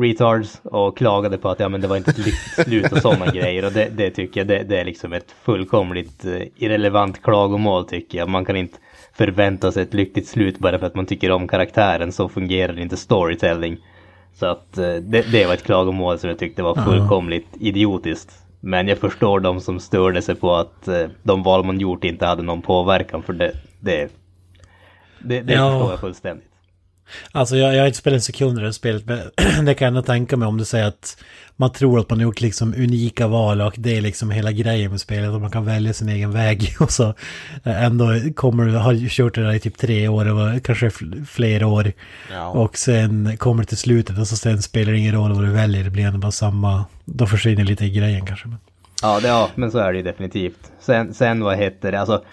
[0.00, 3.26] retards och klagade på att ja, men det var inte ett lyckligt slut och sådana
[3.26, 3.64] grejer.
[3.64, 8.18] Och det, det tycker jag det, det är liksom ett fullkomligt eh, irrelevant klagomål tycker
[8.18, 8.28] jag.
[8.28, 8.78] Man kan inte
[9.12, 12.12] förvänta sig ett lyckligt slut bara för att man tycker om karaktären.
[12.12, 13.78] Så fungerar inte storytelling.
[14.34, 18.32] Så att eh, det, det var ett klagomål som jag tyckte var fullkomligt idiotiskt.
[18.60, 22.26] Men jag förstår de som störde sig på att eh, de val man gjort inte
[22.26, 23.52] hade någon påverkan för det.
[23.86, 24.08] Det,
[25.20, 25.70] det, det Ja.
[25.70, 26.46] förstår jag fullständigt.
[27.32, 29.18] Alltså jag, jag har inte spelat en sekund i det här spelet, men
[29.66, 31.16] det kan jag ändå tänka mig om du säger att
[31.56, 34.90] man tror att man har gjort liksom unika val och det är liksom hela grejen
[34.90, 37.08] med spelet och man kan välja sin egen väg och så
[37.64, 41.24] eh, ändå kommer du, har kört det där i typ tre år eller kanske fl-
[41.24, 41.92] flera år
[42.32, 42.46] Ja.
[42.48, 45.50] och sen kommer det till slutet och så sen spelar det ingen roll vad du
[45.52, 48.48] väljer, det blir ändå bara samma, då försvinner lite i grejen kanske.
[48.48, 48.58] Men.
[49.02, 50.72] Ja, det, ja, men så är det ju definitivt.
[50.80, 52.24] Sen, sen vad heter det, alltså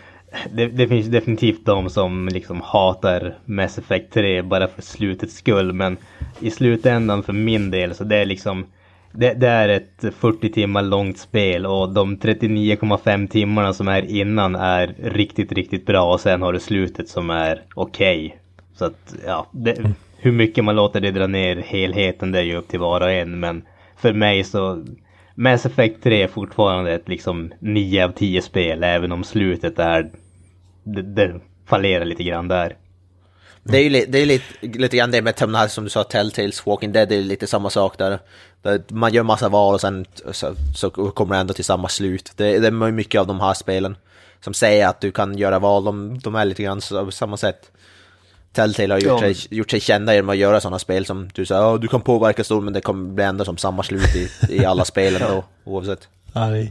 [0.52, 5.74] det, det finns definitivt de som liksom hatar Mass Effect 3 bara för slutets skull,
[5.74, 5.98] men
[6.40, 8.66] i slutändan för min del så det är liksom
[9.12, 14.56] det, det är ett 40 timmar långt spel och de 39,5 timmarna som är innan
[14.56, 18.38] är riktigt, riktigt bra och sen har du slutet som är okej.
[18.76, 22.56] Så att, ja, det, hur mycket man låter det dra ner helheten det är ju
[22.56, 23.62] upp till var och en, men
[23.98, 24.84] för mig så
[25.36, 30.10] Mass Effect 3 är fortfarande ett liksom 9 av 10 spel, även om slutet är...
[30.84, 32.78] Det, det fallerar lite grann där.
[33.64, 34.46] Det är ju li- det är lite,
[34.80, 37.70] lite grann det med här som du sa, Telltales, Walking Dead, det är lite samma
[37.70, 38.20] sak där.
[38.88, 42.32] man gör massa val och sen så, så kommer det ändå till samma slut.
[42.36, 43.98] Det, det är mycket av de här spelen
[44.42, 47.72] som säger att du kan göra val, de, de är lite grann på samma sätt.
[48.54, 49.34] Telltale har gjort, Ja.
[49.34, 52.02] sig, gjort sig kända genom att göra sådana spel som du säger, ja du kan
[52.02, 55.44] påverka storyn men det kommer bli ändå som samma slut i, i alla spelen då,
[55.64, 56.08] oavsett.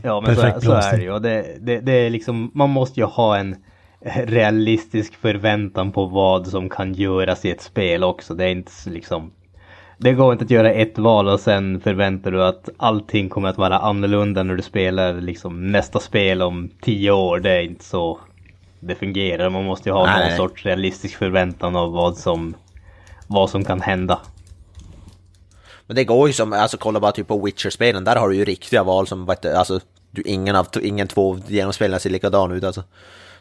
[0.02, 1.18] Ja, men så, perfekt så är det ju.
[1.18, 3.56] Det, det, det är liksom, man måste ju ha en
[4.04, 8.34] realistisk förväntan på vad som kan göras i ett spel också.
[8.34, 9.32] Det är inte liksom...
[9.98, 13.58] Det går inte att göra ett val och sen förväntar du att allting kommer att
[13.58, 17.40] vara annorlunda när du spelar liksom nästa spel om tio år.
[17.40, 18.18] Det är inte så
[18.80, 19.50] det fungerar.
[19.50, 22.54] Man måste ju ha Nej, någon sorts realistisk förväntan av vad som,
[23.26, 24.20] vad som kan hända.
[25.86, 28.44] Men det går ju som, alltså kolla bara typ på Witcher-spelen, där har du ju
[28.44, 32.82] riktiga val som, alltså, du, ingen av ingen två genomspelen ser likadan ut alltså.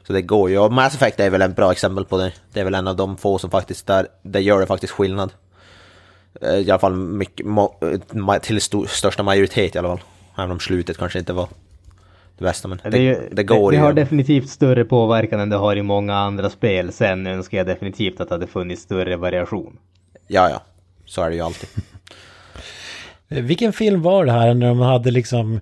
[0.08, 2.32] Så det går ju, och Mass Effect är väl en bra exempel på det.
[2.54, 5.34] Det är väl en av de få som faktiskt, där, det gör det faktiskt skillnad.
[6.42, 10.02] Eh, I alla fall mycket, eh, till stor, största majoritet i alla fall.
[10.38, 11.48] Även om slutet kanske inte var
[12.38, 13.86] det bästa, men det, Det, ju, det, går det, det ju.
[13.86, 16.92] har definitivt större påverkan än det har i många andra spel.
[16.92, 19.78] Sen önskar jag definitivt att det hade funnits större variation.
[20.28, 20.62] Ja, ja.
[21.06, 21.70] Så är det ju alltid.
[23.30, 25.60] Eh, Vilken film var det här när de hade liksom...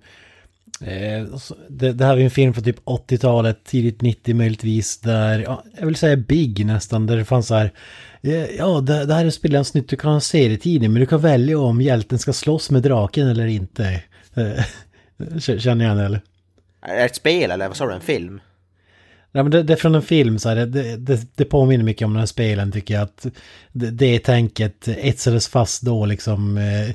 [0.82, 1.26] Eh,
[1.70, 5.64] det, det här var ju en film från typ 80-talet, tidigt 90 möjligtvis, där, ja,
[5.80, 7.72] jag vill säga Big nästan, där det fanns så här,
[8.22, 11.06] eh, ja, det, det här är spelens nytt, du kan ha en serietidning, men du
[11.06, 14.04] kan välja om hjälten ska slåss med draken eller inte.
[14.36, 14.64] Eh,
[15.60, 16.22] känner jag det, eller?
[16.82, 18.42] Är det ett spel eller vad sa du, en film?
[19.32, 22.06] Ja, men det, det är från en film så här, det, det, det påminner mycket
[22.06, 23.04] om den här spelen tycker jag.
[23.04, 23.26] Att
[23.72, 26.58] det, det tänket etsades fast då liksom.
[26.58, 26.90] eh,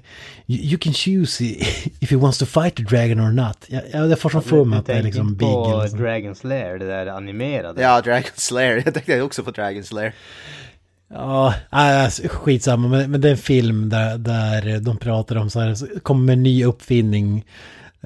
[0.47, 1.45] you, can choose
[2.01, 3.65] if he wants to fight the dragon or not.
[3.67, 5.49] Ja, ja, det får som för mig att det är liksom inte big.
[5.49, 5.97] på eller så.
[5.97, 7.83] Dragon's Lair, det där animerade.
[7.83, 8.77] Ja, Dragon Slayer.
[8.85, 10.15] Jag tänkte också på Dragon Slayer.
[11.09, 12.89] Ja, alltså, skitsamma.
[12.89, 16.33] Men, men det är en film där, där de pratar om så här, så kommer
[16.33, 17.45] en ny uppfinning.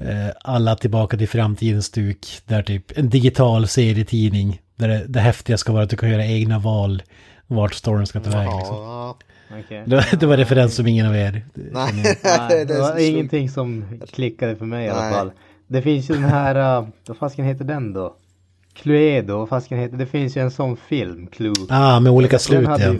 [0.05, 2.41] Eh, alla tillbaka till framtidens stuk.
[2.45, 4.61] Där typ en digital serietidning.
[4.75, 7.03] Där det, det häftiga ska vara att du kan göra egna val.
[7.47, 8.57] Vart storyn ska ta vägen.
[8.57, 9.15] Liksom.
[9.59, 9.83] Okej.
[9.85, 11.45] Det, det var referens som ingen av er.
[11.53, 12.17] nej.
[12.23, 15.31] Nej, det var så ingenting som klickade för mig i alla fall.
[15.67, 18.15] Det finns ju den här, uh, vad fasken heter den då?
[18.73, 21.53] Cluedo, vad fasken heter Det finns ju en sån film, Clue.
[21.69, 22.93] Ah, med olika slut hade, ja.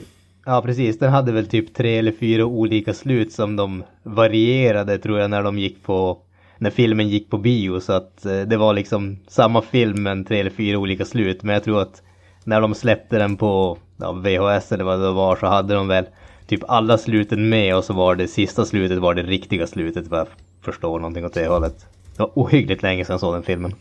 [0.46, 5.20] Ja precis, den hade väl typ tre eller fyra olika slut som de varierade tror
[5.20, 6.18] jag när de gick på
[6.60, 10.40] när filmen gick på bio så att eh, det var liksom samma film men tre
[10.40, 12.02] eller fyra olika slut men jag tror att
[12.44, 16.06] när de släppte den på ja, VHS eller vad det var så hade de väl
[16.48, 20.20] typ alla sluten med och så var det sista slutet var det riktiga slutet vad
[20.20, 20.28] jag
[20.62, 21.86] förstår någonting åt det hållet.
[22.16, 23.76] Det var ohyggligt länge sedan jag såg den filmen.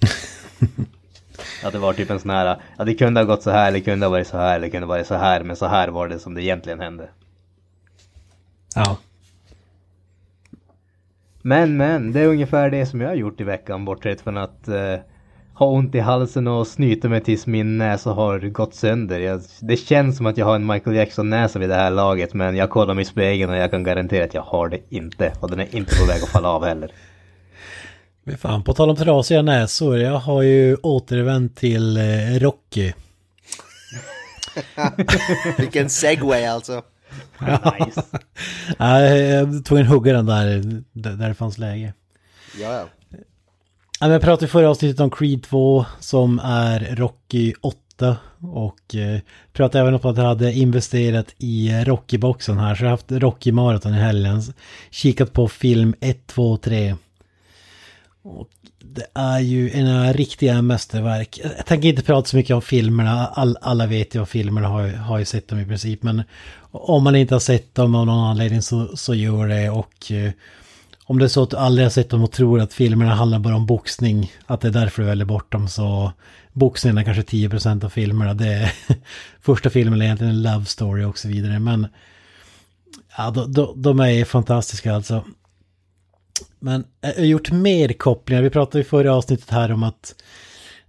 [1.64, 3.80] Att det var typ en sån här, ja det kunde ha gått så här, eller
[3.80, 6.08] kunde ha varit så här, eller kunde ha varit så här, men så här var
[6.08, 7.08] det som det egentligen hände.
[8.74, 8.98] Ja.
[11.48, 14.68] Men men, det är ungefär det som jag har gjort i veckan bortsett från att
[14.68, 14.94] eh,
[15.54, 19.20] ha ont i halsen och snyta mig tills min näsa har gått sönder.
[19.20, 22.56] Jag, det känns som att jag har en Michael Jackson-näsa vid det här laget men
[22.56, 25.32] jag kollar mig i spegeln och jag kan garantera att jag har det inte.
[25.40, 26.92] Och den är inte på väg att falla av heller.
[28.24, 29.98] Men fan, på tal om trasiga näsor.
[29.98, 32.92] Jag har ju återvänt till eh, Rocky.
[35.58, 36.82] Vilken segway alltså.
[37.40, 38.02] Nice.
[38.78, 41.92] Ja, jag tog en huggare där, där där det fanns läge.
[42.60, 42.88] Ja, ja.
[44.00, 49.20] Jag pratade i förra avsnittet om Creed 2 som är Rocky 8 och eh,
[49.52, 53.52] pratade även om att jag hade investerat i Rocky-boxen här så jag har haft Rocky
[53.52, 54.42] Marathon i helgen.
[54.90, 56.96] Kikat på film 1, 2, 3.
[58.28, 61.40] Och det är ju en riktiga mästerverk.
[61.56, 63.26] Jag tänker inte prata så mycket om filmerna.
[63.26, 66.02] All, alla vet ju vad filmerna har, har ju sett dem i princip.
[66.02, 66.22] Men
[66.70, 69.70] om man inte har sett dem av någon anledning så, så gör det.
[69.70, 70.32] Och eh,
[71.04, 73.38] om det är så att du aldrig har sett dem och tror att filmerna handlar
[73.38, 76.12] bara om boxning, att det är därför du väljer bort dem, så
[76.52, 78.34] boxningen är kanske 10% av filmerna.
[78.34, 78.72] Det är,
[79.40, 81.86] första filmen är egentligen en love story och så vidare, men
[83.16, 85.24] ja, de, de, de är fantastiska alltså.
[86.58, 88.42] Men eh, jag har gjort mer kopplingar.
[88.42, 90.14] Vi pratade i förra avsnittet här om att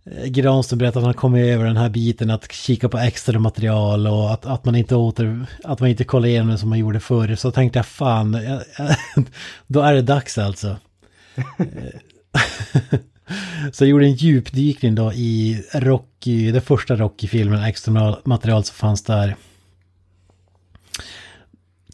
[0.03, 4.07] eh, Granström berättade att han kom över den här biten att kika på extra material
[4.07, 6.99] och att, att man inte åter, att man inte kollar igenom det som man gjorde
[6.99, 7.35] förr.
[7.35, 8.61] Så tänkte jag fan, jag, eh,
[9.15, 9.25] jag,
[9.67, 10.77] då är det dags alltså.
[13.71, 19.03] Så jag gjorde en djupdykning då i Rocky, den första Rocky-filmen, extra material som fanns
[19.03, 19.35] där.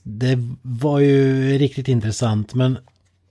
[0.03, 2.77] Det var ju riktigt intressant men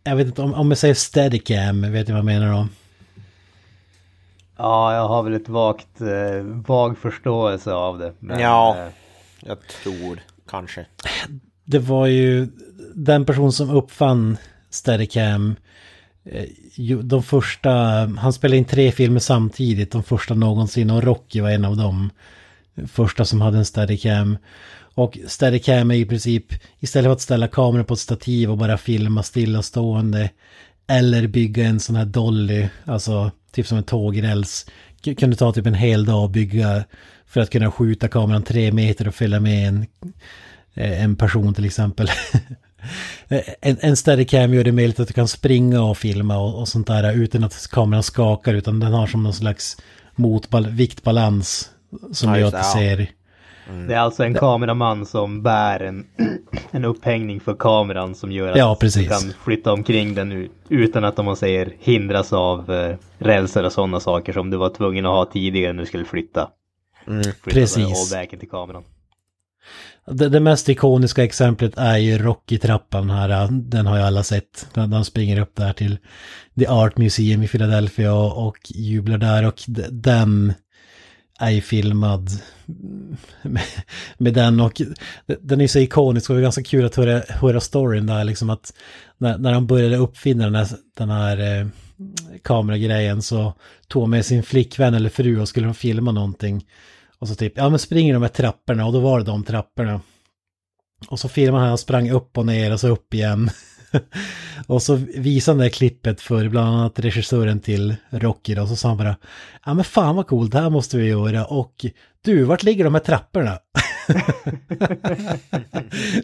[0.05, 2.69] jag vet inte om, om jag säger steadicam, vet du vad jag menar då?
[4.57, 8.13] Ja, jag har väl ett vagt, eh, vag förståelse av det.
[8.19, 8.77] Men, Ja.
[8.79, 8.89] eh,
[9.41, 10.87] Jag tror kanske.
[11.65, 12.49] Det var ju
[12.95, 14.37] den person som uppfann
[14.71, 15.55] steadicam.
[16.25, 16.45] eh,
[17.03, 17.71] De första,
[18.19, 22.11] han spelade in tre filmer samtidigt, de första någonsin och Rocky var en av dem.
[22.89, 24.37] Första som hade en steadicam.
[24.95, 26.47] Och steadicam är i princip,
[26.81, 30.31] istället för att ställa kameran på ett stativ och bara filma stillastående.
[30.87, 34.67] Eller bygga en sån här dolly, alltså typ som en tågräls.
[35.19, 36.85] Kan du ta typ en hel dag och bygga
[37.27, 39.87] för att kunna skjuta kameran tre meter och följa med en,
[40.75, 42.11] eh, en person till exempel.
[43.61, 46.87] en, en steadicam gör det möjligt att du kan springa och filma och, och sånt
[46.87, 49.77] där utan att kameran skakar utan den har som någon slags
[50.17, 51.71] motbal- viktbalans
[52.13, 53.09] som Ja, gör att det det,
[53.67, 53.89] ser...
[53.89, 56.07] Det är alltså en kameraman som bär en,
[56.71, 61.19] en upphängning för kameran som gör att Ja, du kan flytta omkring den utan att
[61.19, 65.13] om man säger hindras av eh, rälser och sådana saker som du var tvungen att
[65.13, 66.51] ha tidigare när du skulle flytta.
[67.05, 68.15] flytta Precis.
[68.41, 68.83] till kameran.
[70.07, 74.67] Det, det mest ikoniska exemplet är ju Rocky-trappan här, den har ju alla sett.
[74.75, 75.99] Den springer upp där till
[76.59, 80.53] The Art Museum i Philadelphia och, och jublar där och den
[81.41, 82.31] är ju filmad
[83.43, 83.63] med,
[84.19, 84.83] med den och
[85.41, 88.51] den är så ikonisk och det är ganska kul att höra, höra storyn där liksom
[88.51, 88.73] att
[89.19, 91.67] när, när han började uppfinna den här, den här eh,
[92.43, 93.55] kameragrejen så
[93.89, 96.67] tog han med sin flickvän eller fru och skulle de filma någonting.
[97.19, 100.01] Och så typ, ja men springer de här trapporna och då var det de trapporna.
[101.09, 103.51] Och så filmade han, han sprang upp och ner och så upp igen.
[104.67, 108.77] och så visade han det här klippet för bland annat regissören till Rocky då, så
[108.77, 109.17] sa han bara
[109.65, 111.87] Ja men fan vad coolt, det här måste vi göra och
[112.25, 113.59] du, vart ligger de här trapporna?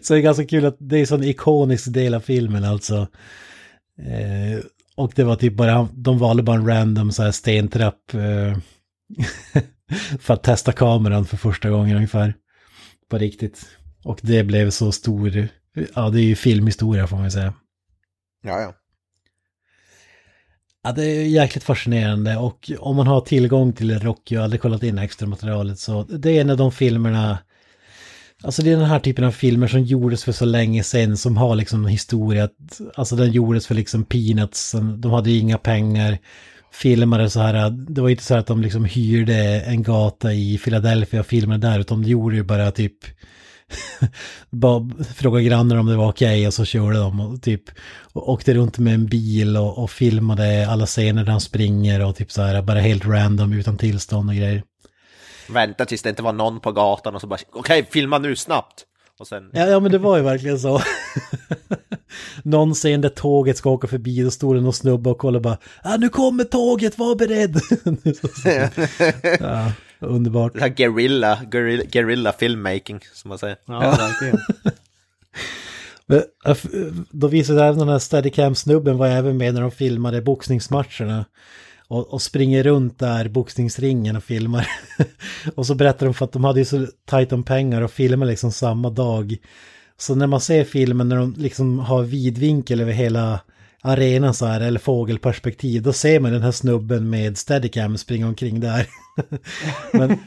[0.03, 3.07] så det är ganska kul att det är en sån ikonisk del av filmen alltså.
[4.03, 4.65] Eh,
[4.97, 8.59] och det var typ bara, de valde bara en random så här stentrapp eh,
[10.21, 12.35] för att testa kameran för första gången ungefär.
[13.11, 13.67] På riktigt.
[14.05, 15.49] Och det blev så stor,
[15.95, 17.55] ja det är ju filmhistoria får man ju säga.
[18.43, 18.75] Ja, ja.
[20.83, 24.83] Ja, det är jäkligt fascinerande och om man har tillgång till Rocky och aldrig kollat
[24.83, 27.39] in extra materialet så det är en av de filmerna
[28.43, 31.37] Alltså det är den här typen av filmer som gjordes för så länge sedan som
[31.37, 32.49] har liksom historia.
[32.95, 36.19] Alltså den gjordes för liksom peanuts, de hade ju inga pengar.
[36.73, 41.21] Filmade så här, det var inte så att de liksom hyrde en gata i Philadelphia
[41.21, 42.97] och filmade där utan de gjorde ju bara typ
[44.51, 47.63] bara frågade grannar om det var okej okay, och så körde de och typ
[48.13, 52.17] och åkte runt med en bil och, och filmade alla scener där han springer och
[52.17, 54.63] typ så här bara helt random utan tillstånd och grejer.
[55.49, 58.37] Vänta tills det inte var någon på gatan och så bara okej, okay, filma nu
[58.37, 58.87] snabbt.
[59.29, 59.51] Sen...
[59.53, 60.81] ja, ja, men det var ju verkligen så.
[62.43, 65.59] någon scen där tåget ska åka förbi, då står det någon snubbe och kollar bara
[65.83, 67.61] ah, nu kommer tåget, var beredd!
[69.41, 70.55] ja, underbart.
[70.55, 73.57] Det här guerrilla, guerrilla, guerrilla filmmaking, som man säger.
[73.65, 74.39] Ja, verkligen.
[77.11, 81.25] Då visade även den här Steadicam-snubben var även med när de filmade boxningsmatcherna
[81.89, 84.67] och, och springer runt där boxningsringen och filmar.
[85.55, 88.27] och så berättar de för att de hade ju så tajt om pengar och filmar
[88.27, 89.37] liksom samma dag.
[89.99, 93.41] Så när man ser filmen när de liksom har vidvinkel över hela
[93.83, 98.61] arenan så här, eller fågelperspektiv, då ser man den här snubben med steadicam springa omkring
[98.61, 98.87] där.
[99.93, 100.19] men,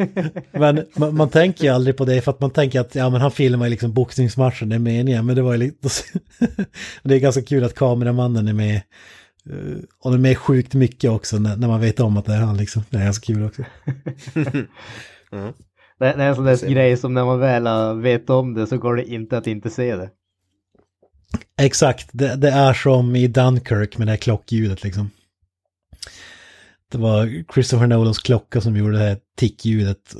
[0.51, 3.21] men man, man, tänker ju aldrig på det för att man tänker att ja, men
[3.21, 5.89] han filmar liksom boxningsmatchen, det är meningen, men det var ju lite...
[7.03, 8.81] det är ganska kul att kameramannen är med
[9.49, 12.33] Uh, och det är med sjukt mycket också när, när, man vet om att det
[12.33, 12.83] är han liksom.
[12.89, 13.63] Det är ganska kul också.
[14.35, 15.53] mm.
[15.99, 17.67] det, det, är en sån där grej som när man väl
[18.01, 20.09] vet om det så går det inte att inte se det.
[21.57, 25.11] Exakt, det, det är som i Dunkirk med det här klockljudet liksom.
[26.91, 30.15] Det var Christopher Nolans klocka som gjorde det här tickljudet.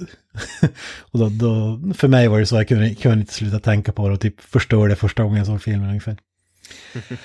[1.00, 4.08] och då, då, för mig var det så, jag kunde, kunde inte sluta tänka på
[4.08, 6.18] det och typ förstörde det första gången jag såg filmen ungefär.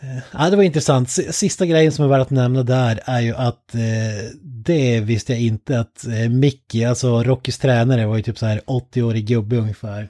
[0.00, 1.10] Eh, ja, det var intressant.
[1.10, 5.42] Sista grejen som är värd att nämna där är ju att eh, det visste jag
[5.42, 10.08] inte att eh, Mickey, alltså Rockys tränare, var ju typ så här 80-årig gubbe ungefär.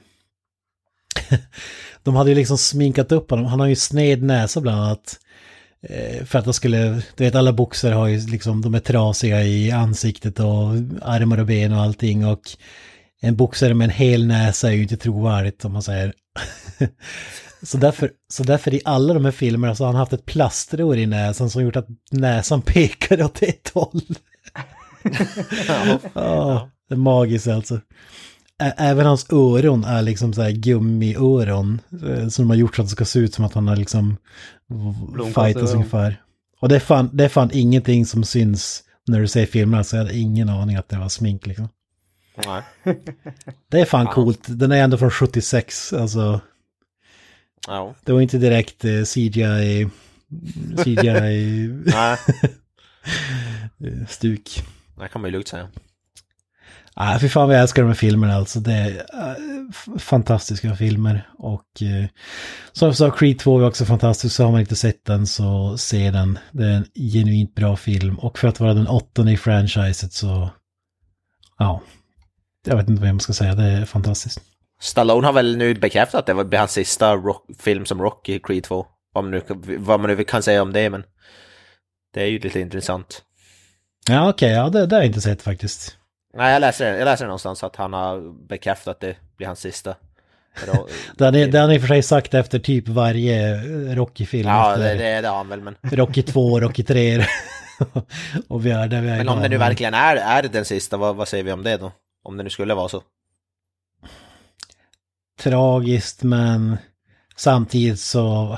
[2.03, 5.19] De hade ju liksom sminkat upp honom, han har ju sned näsa bland annat.
[5.89, 9.43] Eh, för att de skulle, du vet alla boxare har ju liksom, de är trasiga
[9.43, 10.69] i ansiktet och
[11.01, 12.41] armar och ben och allting och
[13.21, 16.13] en boxare med en hel näsa är ju inte trovärdigt om man säger.
[17.61, 20.97] Så därför, så därför i alla de här filmerna så har han haft ett plaströr
[20.97, 24.01] i näsan som gjort att näsan pekar åt ett håll.
[25.67, 27.79] ja, ja, det är magiskt alltså.
[28.59, 31.81] Även hans öron är liksom så här gummiöron.
[31.91, 33.75] Eh, som de har gjort så att det ska se ut som att han har
[33.75, 34.17] liksom
[35.33, 36.21] fightats ungefär.
[36.59, 39.95] Och det är, fan, det är fan ingenting som syns när du ser filmerna så
[39.95, 41.69] jag hade ingen aning att det var smink liksom.
[42.45, 42.61] Nej.
[43.69, 44.41] Det är fan coolt.
[44.47, 46.41] Den är ändå från 76, alltså.
[47.67, 47.95] Ja.
[48.03, 49.89] Det var inte direkt eh, CGI...
[50.83, 51.69] CGI...
[54.07, 54.63] stuk.
[54.99, 55.67] Det kan man ju lugnt säga.
[56.97, 58.59] Nej, för fan vad jag älskar de här filmerna alltså.
[58.59, 61.29] Det är äh, fantastiska filmer.
[61.37, 62.05] Och äh,
[62.71, 64.35] som jag sa, Creed 2 är också fantastisk.
[64.35, 66.39] Så har man inte sett den så se den.
[66.51, 68.19] Det är en genuint bra film.
[68.19, 70.49] Och för att vara den åttonde i franchiset så...
[71.57, 71.81] Ja.
[72.67, 74.41] Jag vet inte vad jag ska säga, det är fantastiskt.
[74.81, 78.63] Stallone har väl nu bekräftat att det blir hans sista rock, film som Rocky, Creed
[78.63, 78.85] 2.
[79.13, 79.41] Vad man, nu,
[79.77, 81.03] vad man nu kan säga om det, men
[82.13, 83.21] det är ju lite intressant.
[84.09, 85.97] Ja, okej, okay, ja det, det har jag inte sett faktiskt.
[86.35, 89.95] Nej, jag läser, jag läser någonstans att han har bekräftat att det blir hans sista.
[91.17, 93.55] det, har det har ni för sig sagt efter typ varje
[93.95, 94.49] Rocky-film.
[94.49, 95.75] Ja, det, det, det har han väl, men...
[95.81, 97.25] Rocky 2, Rocky 3.
[98.47, 100.97] och vi är där vi är Men om det nu verkligen är, är den sista,
[100.97, 101.91] vad, vad säger vi om det då?
[102.23, 103.01] Om det nu skulle vara så
[105.39, 106.77] tragiskt men
[107.35, 108.57] samtidigt så...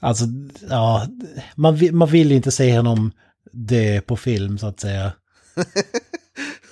[0.00, 0.24] Alltså,
[0.68, 1.06] ja,
[1.54, 3.12] man, man vill inte se honom
[3.52, 5.12] dö på film så att säga.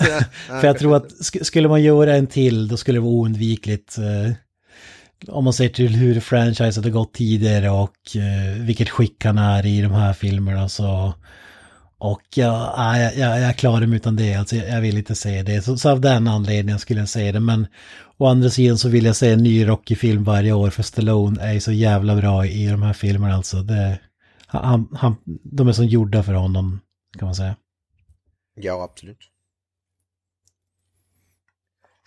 [0.46, 1.12] För jag tror att
[1.46, 3.98] skulle man göra en till då skulle det vara oundvikligt.
[3.98, 4.32] Eh,
[5.28, 9.66] om man ser till hur franchise hade gått tidigare och eh, vilket skick han är
[9.66, 11.14] i de här filmerna så...
[11.98, 15.14] Och ja, nej, jag, jag, jag klarar mig utan det, alltså jag, jag vill inte
[15.14, 15.62] se det.
[15.62, 17.40] Så, så av den anledningen skulle jag säga det.
[17.40, 17.66] Men
[18.16, 21.52] å andra sidan så vill jag se en ny Rocky-film varje år för Stallone är
[21.52, 23.62] ju så jävla bra i de här filmerna alltså.
[23.62, 23.98] Det,
[24.46, 26.80] han, han, de är som gjorda för honom,
[27.18, 27.56] kan man säga.
[28.54, 29.31] Ja, absolut.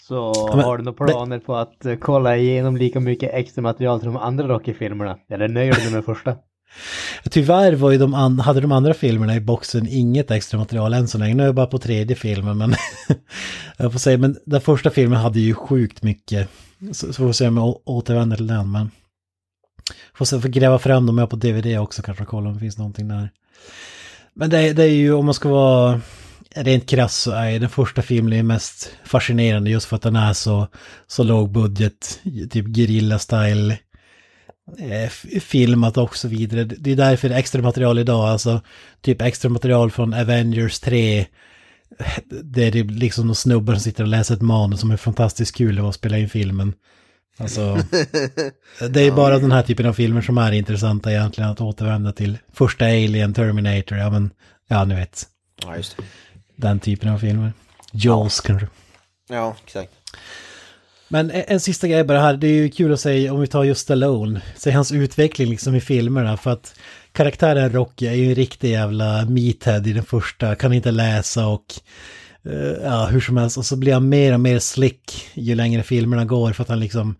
[0.07, 3.99] Så men- har du några planer på att eh, kolla igenom lika mycket extra material
[3.99, 5.17] till de andra Rocky-filmerna?
[5.29, 6.35] Eller nöjer du dig med första?
[7.31, 11.07] Tyvärr var ju de an- hade de andra filmerna i boxen inget extra material än
[11.07, 11.33] så länge.
[11.33, 12.75] Nu är jag bara på tredje filmen men
[13.77, 16.49] jag får säga, men den första filmen hade ju sjukt mycket.
[16.91, 18.91] Så, så får vi se om jag återvänder till den men
[20.13, 22.59] får se, får gräva fram dem jag på DVD också kanske och kolla om det
[22.59, 23.29] finns någonting där.
[24.33, 26.01] Men det, det är ju om man ska vara
[26.55, 30.67] rent krass så är den första filmen mest fascinerande just för att den är så,
[31.07, 33.77] så låg budget, typ guerrilla-style
[34.79, 36.63] eh, filmat och så vidare.
[36.63, 38.61] Det är därför extra material idag, alltså
[39.01, 41.25] typ extra material från Avengers 3.
[42.43, 45.55] Det är det liksom de snubbar som sitter och läser ett manus som är fantastiskt
[45.55, 46.73] kul att spela in filmen.
[47.37, 47.77] Alltså,
[48.89, 52.37] det är bara den här typen av filmer som är intressanta egentligen att återvända till.
[52.53, 54.31] Första Alien, Terminator, ja men,
[54.67, 55.27] ja ni vet,
[55.63, 56.03] Ja, just det.
[56.55, 57.53] Den typen av filmer.
[57.91, 58.67] Jaws kanske.
[59.29, 59.91] Ja, exakt.
[61.07, 63.47] Men en, en sista grej bara här, det är ju kul att säga om vi
[63.47, 66.75] tar just Stallone, se hans utveckling liksom i filmerna för att
[67.11, 71.65] karaktären Rocky är ju en riktig jävla meathead i den första, kan inte läsa och
[72.45, 75.83] eh, ja, hur som helst och så blir han mer och mer slick ju längre
[75.83, 77.15] filmerna går för att han liksom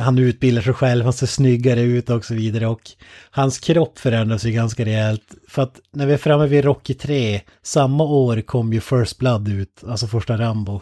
[0.00, 2.90] han utbildar sig själv, han ser snyggare ut och så vidare och
[3.30, 5.34] hans kropp förändras ju ganska rejält.
[5.48, 9.48] För att när vi är framme vid Rocky 3, samma år kom ju First Blood
[9.48, 10.80] ut, alltså första Rambo.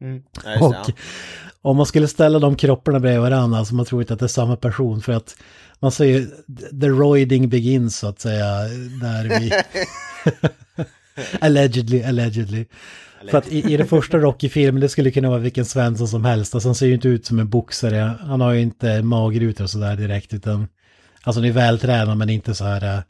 [0.00, 0.22] Mm.
[0.44, 0.90] Ja, Och
[1.62, 4.28] om man skulle ställa de kropparna bredvid varandra, alltså man tror inte att det är
[4.28, 5.36] samma person för att
[5.78, 6.26] man säger
[6.80, 8.46] the roiding begins så att säga,
[9.00, 9.52] där vi...
[11.40, 12.66] allegedly, allegedly.
[13.30, 16.54] För att i, i den första Rocky-filmen, det skulle kunna vara vilken Svensson som helst,
[16.54, 19.70] alltså han ser ju inte ut som en boxare, han har ju inte magrutor och
[19.70, 20.68] sådär direkt, utan...
[21.22, 23.00] Alltså han är vältränad men inte så här äh,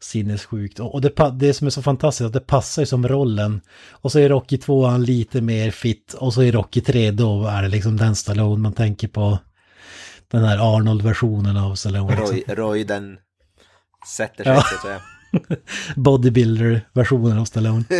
[0.00, 0.80] sinnessjukt.
[0.80, 3.60] Och, det, det som är så fantastiskt, att det passar ju som rollen.
[3.90, 7.46] Och så är Rocky 2 han lite mer fit, och så är Rocky 3 då
[7.46, 9.38] är det liksom den Stallone man tänker på.
[10.30, 12.16] Den här Arnold-versionen av Stallone.
[12.16, 12.36] liksom.
[12.36, 13.16] Roy, Roy den
[14.16, 14.62] sätter sig Ja.
[14.62, 15.00] så att säga.
[15.96, 17.84] Bodybuilder-versionen av Stallone.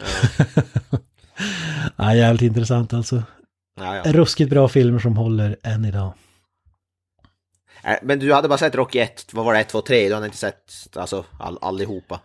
[1.96, 3.22] ja, jävligt intressant alltså.
[3.80, 4.12] Ja, ja.
[4.12, 6.12] Ruskigt bra filmer som håller än idag.
[7.84, 10.08] Äh, Men du hade bara sett Rocky 1, vad var det, 1, 2, 3?
[10.08, 12.20] Du hade inte sett alltså all, allihopa?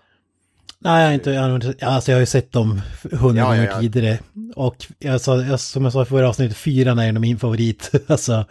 [0.80, 3.56] Nej, jag har inte, jag har inte, alltså jag har ju sett dem hundra Ja,
[3.56, 3.80] ja, gånger ja.
[3.80, 4.20] tidigare.
[4.56, 7.92] Och jag sa, jag, som jag sa i förra avsnittet, fyran är min favorit.
[8.08, 8.46] alltså,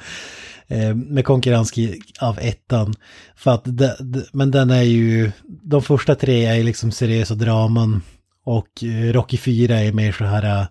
[0.67, 1.73] eh, med konkurrens
[2.21, 2.95] av ettan.
[3.37, 8.03] För att, det, det, men den är ju, de första tre är liksom seriösa draman.
[8.45, 10.67] Och eh, Rocky 4 är mer så här uh,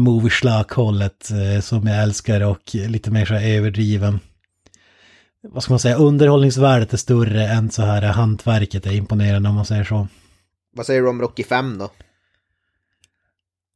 [0.00, 4.20] movie hållet eh, som jag älskar och lite mer så här överdriven.
[5.42, 9.66] Vad ska man säga, underhållningsvärdet är större än så här hantverket är imponerande om man
[9.66, 10.08] säger så.
[10.76, 11.90] Vad säger du om Rocky 5 då?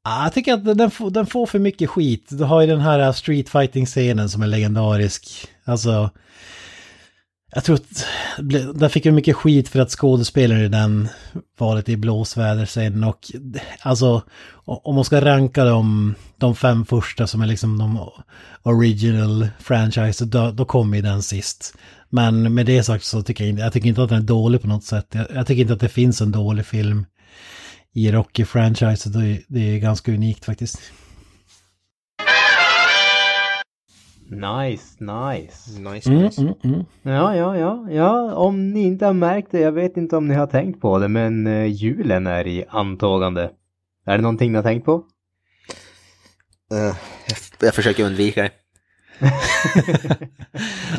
[0.04, 2.26] Ja, Jag tycker att den får, den får för mycket skit.
[2.30, 5.48] Du har ju den här street fighting scenen som är legendarisk.
[5.64, 6.10] Alltså,
[7.54, 8.06] jag tror att
[8.74, 11.08] den fick ju mycket skit för att skådespelare i den
[11.58, 13.18] var lite i blåsväder sen och
[13.80, 14.22] alltså
[14.64, 18.10] om man ska ranka de, de fem första som är liksom de
[18.62, 21.74] original franchise då, då kommer ju den sist.
[22.10, 24.62] Men med det sagt så tycker jag inte, jag tycker inte att den är dålig
[24.62, 25.06] på något sätt.
[25.10, 27.06] Jag, jag tycker inte att det finns en dålig film
[27.92, 29.08] i Rocky-franchise.
[29.08, 30.78] Det, det är ganska unikt faktiskt.
[34.28, 35.80] Nice, nice.
[35.80, 36.40] Nice, Mm, nice.
[36.42, 36.84] mm, mm.
[37.02, 40.34] Ja, ja, ja, ja, om ni inte har märkt det, jag vet inte om ni
[40.34, 43.50] har tänkt på det, men eh, julen är i antågande.
[44.06, 45.04] Är det någonting ni har tänkt på?
[46.72, 46.78] Eh,
[47.28, 48.50] jag, jag försöker undvika det.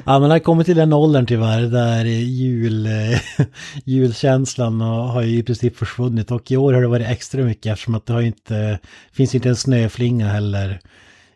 [0.05, 3.19] Ja, men jag har kommit till den åldern tyvärr där jul, eh,
[3.86, 6.32] julkänslan och har ju i princip försvunnit.
[6.32, 8.80] Och i år har det varit extra mycket eftersom att det har inte,
[9.11, 10.80] finns inte en snöflinga heller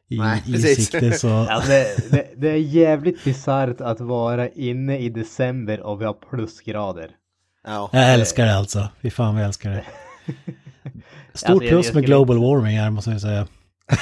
[0.10, 0.92] i, Nej, i precis.
[0.92, 1.12] sikte.
[1.12, 6.06] Så, Alltså, det, det, det är jävligt bisarrt att vara inne i december och vi
[6.06, 7.10] har plusgrader.
[7.68, 7.90] Ja.
[7.94, 8.88] jag älskar det alltså.
[9.02, 9.84] Fy fan vad jag älskar det.
[11.34, 13.48] Stort Alltså, plus med global inte- warming här måste jag säga.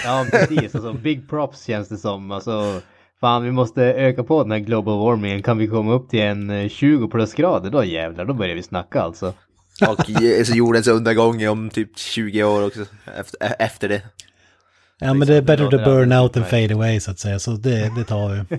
[0.03, 0.75] Ja, precis.
[0.75, 2.31] Alltså, big props känns det som.
[2.31, 2.81] Alltså,
[3.21, 5.43] fan, vi måste öka på den här global warmingen.
[5.43, 9.01] Kan vi komma upp till en eh, 20 plusgrader, då jävlar, då börjar vi snacka
[9.01, 9.33] alltså.
[9.89, 12.85] Och eh, så jordens undergång om typ 20 år också,
[13.19, 14.01] efter, efter det.
[14.99, 16.49] Ja men det är better to burn out utmärkt.
[16.49, 17.39] fade away så att säga.
[17.39, 18.57] Så det, det tar vi.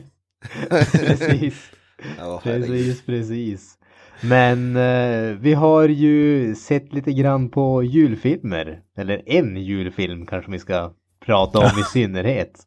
[1.07, 1.71] precis.
[2.19, 2.43] Herregud.
[2.43, 3.75] Precis, precis.
[4.21, 8.81] Men eh, vi har ju sett lite grann på julfilmer.
[8.97, 10.93] Eller en julfilm kanske vi ska
[11.27, 12.61] prata om i synnerhet.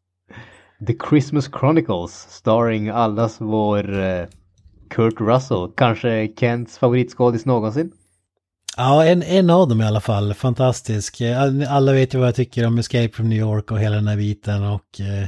[0.87, 4.25] The Christmas Chronicles starring allas vår eh,
[4.89, 5.71] Kurt Russell.
[5.75, 7.91] Kanske Kents favoritskådis någonsin.
[8.77, 10.33] Ja, en, en av dem i alla fall.
[10.33, 11.21] Fantastisk.
[11.69, 14.17] Alla vet ju vad jag tycker om Escape from New York och hela den här
[14.17, 14.63] biten.
[14.63, 15.27] Och eh,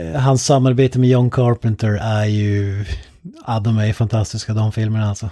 [0.00, 2.84] eh hans samarbete med John Carpenter är ju...
[3.46, 5.30] Ja, de är fantastiska de filmerna alltså.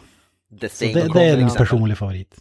[0.60, 2.34] The Så det, det är en personlig favorit.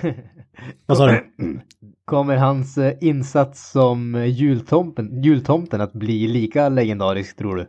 [0.86, 1.24] vad sa du?
[2.04, 7.66] Kommer hans eh, insats som jultomten, jultomten att bli lika legendarisk tror du?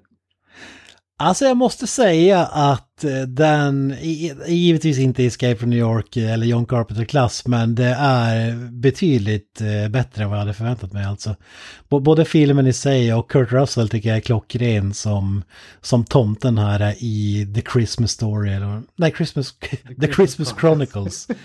[1.22, 3.95] Alltså jag måste säga att eh, den,
[4.47, 10.24] givetvis inte Escape from New York eller John Carpenter-klass, men det är betydligt eh, bättre
[10.24, 11.36] än vad jag hade förväntat mig alltså.
[11.89, 15.43] Både filmen i sig och Kurt Russell tycker jag är klockren som,
[15.82, 19.53] som tomten här i The Christmas Story, eller nej, Christmas,
[20.01, 21.28] The Christmas Chronicles.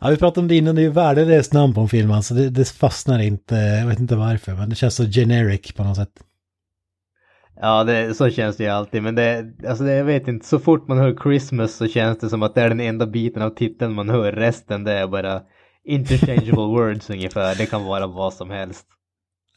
[0.00, 2.34] Ja, vi pratade om det innan, det är ju värdelöst namn på en film, alltså
[2.34, 5.96] det, det fastnar inte, jag vet inte varför, men det känns så generic på något
[5.96, 6.10] sätt.
[7.60, 9.02] Ja, det, så känns det ju alltid.
[9.02, 12.28] Men det, alltså det, jag vet inte, så fort man hör Christmas så känns det
[12.28, 14.32] som att det är den enda biten av titeln man hör.
[14.32, 15.42] Resten det är bara
[15.84, 17.54] interchangeable words ungefär.
[17.54, 18.86] Det kan vara vad som helst.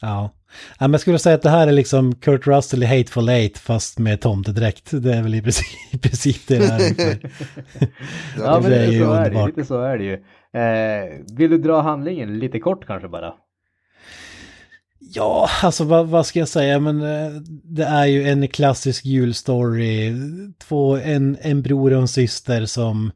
[0.00, 0.30] Ja.
[0.78, 3.58] ja, men jag skulle säga att det här är liksom Kurt Russell i Hateful Eight
[3.58, 4.90] fast med tomtedräkt.
[5.02, 7.18] Det är väl i princip, i princip det det är.
[8.38, 10.12] ja, men det är så är det, lite så är det ju.
[10.60, 13.34] Eh, vill du dra handlingen lite kort kanske bara?
[15.14, 17.30] Ja, alltså vad, vad, ska jag säga, men eh,
[17.64, 20.14] det är ju en klassisk julstory.
[20.58, 23.12] Två, en, en bror och en syster som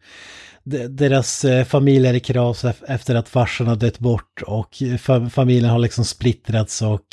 [0.89, 5.71] deras eh, familj är i kras efter att farsan har dött bort och eh, familjen
[5.71, 7.07] har liksom splittrats och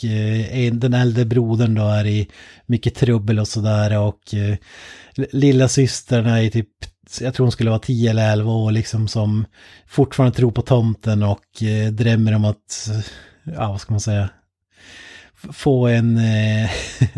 [0.71, 2.29] den äldre brodern då är i
[2.65, 4.21] mycket trubbel och sådär och
[5.31, 6.69] lilla systern är i typ,
[7.21, 9.45] jag tror hon skulle vara 10 eller 11 år liksom som
[9.87, 12.89] fortfarande tror på tomten och drömmer om att,
[13.43, 14.29] ja vad ska man säga,
[15.51, 16.69] få en, eh,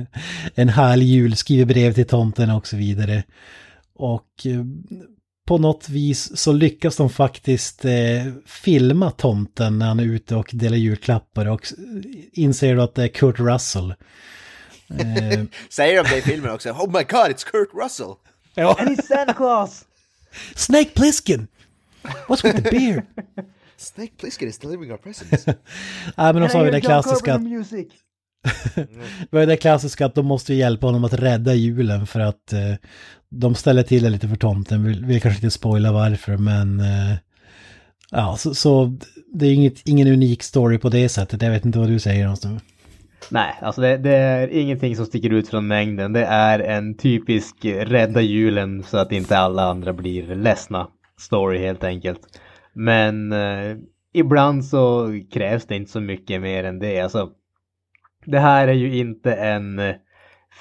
[0.55, 3.24] en härlig jul, skriver brev till tomten och så vidare.
[3.95, 4.63] Och eh,
[5.47, 10.49] på något vis så lyckas de faktiskt eh, filma tomten när han är ute och
[10.53, 11.68] delar julklappar och
[12.34, 13.93] inser då att det är Kurt Russell.
[14.89, 16.70] Eh, Säger de det i filmen också?
[16.70, 18.13] Oh my god, it's Kurt Russell!
[18.53, 18.76] Ja.
[18.80, 19.86] And he's Santa Claus!
[20.55, 21.47] Snake Plissken!
[22.28, 23.03] What's with the beard?
[23.86, 25.45] Snake Plissken is delivering our presents.
[26.17, 27.38] Nej men de sa ju det klassiska...
[28.75, 28.88] det
[29.29, 32.73] var det klassiska att de måste hjälpa honom att rädda julen för att eh,
[33.29, 34.83] de ställer till det lite för tomten.
[34.83, 37.15] Vill, vill kanske inte spoila varför men eh,
[38.11, 38.97] ja, så, så,
[39.33, 41.41] det är inget, ingen unik story på det sättet.
[41.41, 42.61] Jag vet inte vad du säger någonstans.
[43.29, 46.13] Nej, alltså det, det, är ingenting som sticker ut från mängden.
[46.13, 50.88] Det är en typisk rädda julen så att inte alla andra blir ledsna
[51.19, 52.19] story helt enkelt.
[52.76, 53.78] Men eh,
[54.13, 56.99] ibland så krävs det inte så mycket mer än det.
[56.99, 57.30] Alltså,
[58.26, 59.95] det här är ju inte en eh,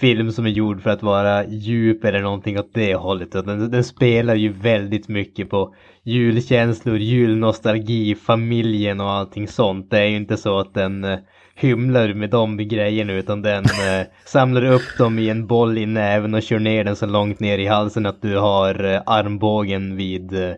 [0.01, 3.33] film som är gjord för att vara djup eller någonting åt det hållet.
[3.33, 9.91] Den, den spelar ju väldigt mycket på julkänslor, julnostalgi, familjen och allting sånt.
[9.91, 11.19] Det är ju inte så att den eh,
[11.55, 16.35] hymlar med de grejerna utan den eh, samlar upp dem i en boll i näven
[16.35, 20.33] och kör ner den så långt ner i halsen att du har eh, armbågen vid,
[20.33, 20.55] eh,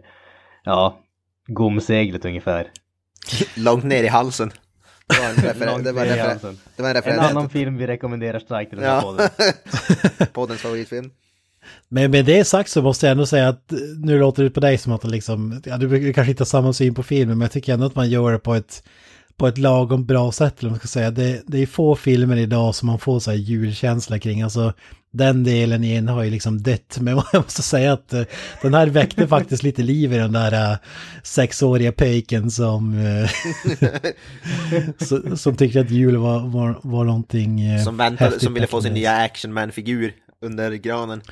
[0.64, 0.98] ja,
[1.47, 2.70] gomseglet ungefär.
[3.57, 4.53] långt ner i halsen.
[5.07, 7.18] Det var en, refer det var en, refer det var en referens.
[7.18, 9.03] En annan film vi rekommenderar starkt till den här ja.
[9.03, 9.28] podden.
[10.32, 11.11] Poddens favoritfilm.
[11.88, 13.72] Men med det sagt så måste jag ändå säga att
[14.03, 16.94] nu låter det på dig som att liksom, ja, du kanske inte har samma syn
[16.94, 18.82] på filmen, men jag tycker ändå att man gör det på ett,
[19.37, 21.11] på ett lagom bra sätt, eller man ska säga.
[21.11, 24.43] Det, det är få filmer idag som man får så här julkänsla kring.
[24.43, 24.72] Alltså,
[25.11, 26.99] den delen i en har ju liksom dött.
[27.01, 28.22] Men jag måste säga att uh,
[28.62, 30.78] den här väckte faktiskt lite liv i den där uh,
[31.22, 33.28] sexåriga pöjken som, uh,
[35.34, 39.16] som tyckte att jul var, var, var någonting Som väntade, som ville få sin nya
[39.16, 41.22] actionman-figur under granen.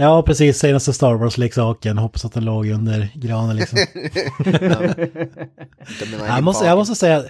[0.00, 0.58] Ja, precis.
[0.58, 1.98] Senaste Star Wars-leksaken.
[1.98, 3.78] Hoppas att den låg under granen liksom.
[6.26, 7.24] jag, måste, jag måste säga,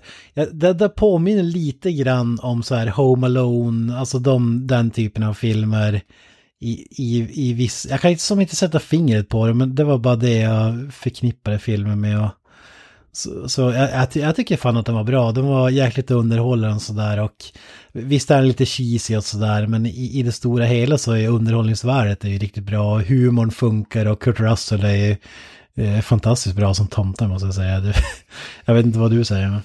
[0.53, 5.35] det, det påminner lite grann om så här Home Alone, alltså de, den typen av
[5.35, 6.01] filmer.
[6.61, 9.85] I, i, i viss, jag kan inte som inte sätta fingret på det, men det
[9.85, 12.25] var bara det jag förknippade filmen med.
[12.25, 12.31] Och,
[13.19, 15.33] så, så jag, jag, jag, tycker fan att den var bra.
[15.33, 17.45] Den var jäkligt underhållande och sådär och
[17.93, 21.29] visst är den lite cheesy och sådär men i, i det stora hela så är
[21.29, 22.99] underhållningsvärdet är ju riktigt bra.
[22.99, 25.17] Humorn funkar och Kurt Russell är ju
[25.75, 27.83] eh, fantastiskt bra som tomten måste jag säga.
[28.65, 29.61] jag vet inte vad du säger men...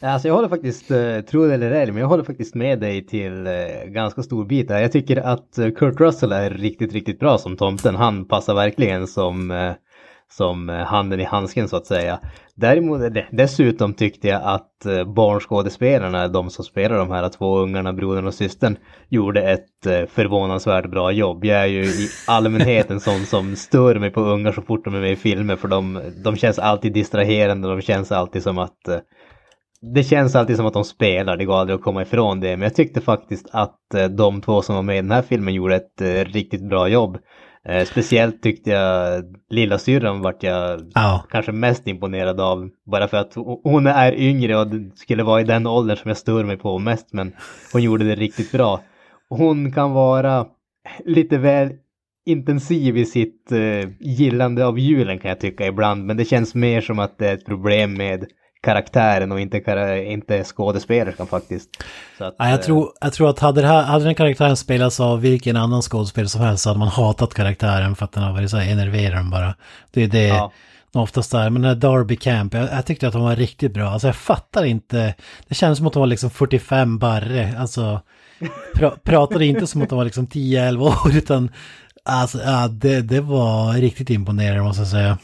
[0.00, 3.06] Alltså jag håller faktiskt, eh, tro det eller ej, men jag håller faktiskt med dig
[3.06, 4.82] till eh, ganska stor bit här.
[4.82, 7.94] Jag tycker att eh, Kurt Russell är riktigt, riktigt bra som tomten.
[7.94, 9.72] Han passar verkligen som, eh,
[10.30, 12.20] som eh, handen i handsken så att säga.
[12.54, 13.00] Däremot,
[13.30, 18.34] dessutom tyckte jag att eh, barnskådespelarna, de som spelar de här två ungarna, brodern och
[18.34, 18.76] systern,
[19.08, 21.44] gjorde ett eh, förvånansvärt bra jobb.
[21.44, 24.94] Jag är ju i allmänhet en sån som stör mig på ungar så fort de
[24.94, 28.78] är med i filmer för de, de känns alltid distraherande, de känns alltid som att
[29.94, 32.56] det känns alltid som att de spelar, det går aldrig att komma ifrån det.
[32.56, 35.76] Men jag tyckte faktiskt att de två som var med i den här filmen gjorde
[35.76, 37.18] ett riktigt bra jobb.
[37.68, 41.24] Eh, speciellt tyckte jag lilla syrran vart jag Ja.
[41.30, 42.68] kanske mest imponerad av.
[42.86, 46.16] Bara för att ho- hon är yngre och skulle vara i den åldern som jag
[46.18, 47.12] stör mig på mest.
[47.12, 47.32] Men
[47.72, 48.80] hon gjorde det riktigt bra.
[49.28, 50.46] Hon kan vara
[51.04, 51.70] lite väl
[52.26, 56.04] intensiv i sitt eh, gillande av julen kan jag tycka ibland.
[56.06, 58.24] Men det känns mer som att det är ett problem med
[58.64, 61.70] karaktären och inte, inte skådespelerskan faktiskt.
[62.18, 65.00] Så att, Ja, jag, eh, tror, jag tror att hade, här, hade den karaktären spelats
[65.00, 68.32] av vilken annan skådespelare som helst så hade man hatat karaktären för att den har
[68.32, 69.54] varit så här enerverande bara.
[69.90, 70.52] Det är det Ja.
[70.94, 71.50] oftast där.
[71.50, 73.88] Men den här Darby Camp, jag, jag tyckte att hon var riktigt bra.
[73.90, 75.14] Alltså jag fattar inte.
[75.48, 77.54] Det känns som att hon var liksom 45 barre.
[77.58, 78.00] Alltså
[78.74, 81.50] pra, pratade inte som att hon var liksom 10-11 år utan
[82.04, 85.18] alltså ja, det, det var riktigt imponerande måste jag säga.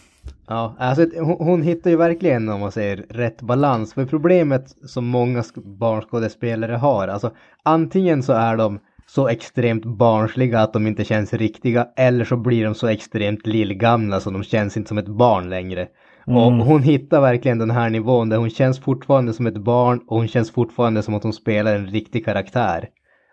[0.51, 3.95] Ja, alltså hon, hon hittar ju verkligen, om man säger, rätt balans.
[3.95, 7.31] För problemet som många sk- barnskådespelare har, alltså
[7.63, 12.65] antingen så är de så extremt barnsliga att de inte känns riktiga, eller så blir
[12.65, 15.89] de så extremt lillgamla så de känns inte som ett barn längre.
[16.27, 20.17] Och hon hittar verkligen den här nivån där hon känns fortfarande som ett barn och
[20.17, 22.89] hon känns fortfarande som att hon spelar en riktig karaktär.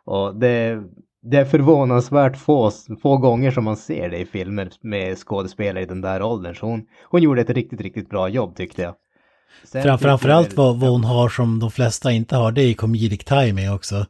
[0.05, 0.83] Och det,
[1.29, 2.71] det är förvånansvärt få,
[3.01, 6.55] få gånger som man ser det i filmer med skådespelare i den där åldern.
[6.55, 8.95] Så hon, hon gjorde ett riktigt, riktigt bra jobb tyckte jag.
[9.63, 13.23] Sen Fram, framförallt vad, vad hon har som de flesta inte har, det är comedic
[13.25, 14.05] timing också.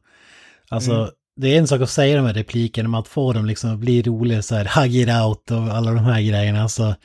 [0.69, 1.09] Alltså, Mm.
[1.35, 3.79] det är en sak att säga de här replikerna, men att få dem liksom att
[3.79, 6.63] bli roliga så här, hug it out och alla de här grejerna.
[6.63, 6.95] Alltså,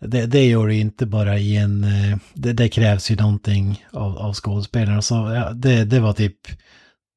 [0.00, 4.18] det, det gör ju inte bara i en, eh, det, det krävs ju någonting av,
[4.18, 5.02] av skådespelarna.
[5.02, 6.36] Så ja, det, det var typ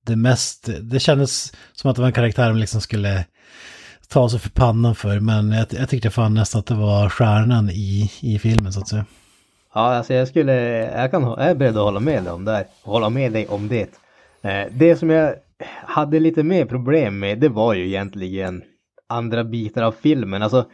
[0.05, 3.25] det mest, det kändes som att det var en karaktär man liksom skulle
[4.07, 7.69] ta sig för pannan för, men jag, jag tyckte fan nästan att det var stjärnan
[7.69, 9.05] i, i filmen så att säga.
[9.73, 10.53] Ja, alltså jag skulle,
[11.01, 12.65] jag, kan, jag är beredd att hålla med dig om det här.
[12.83, 13.89] Hålla med dig om det.
[14.41, 15.35] Eh, det som jag
[15.83, 18.63] hade lite mer problem med, det var ju egentligen
[19.09, 20.43] andra bitar av filmen.
[20.43, 20.65] Alltså,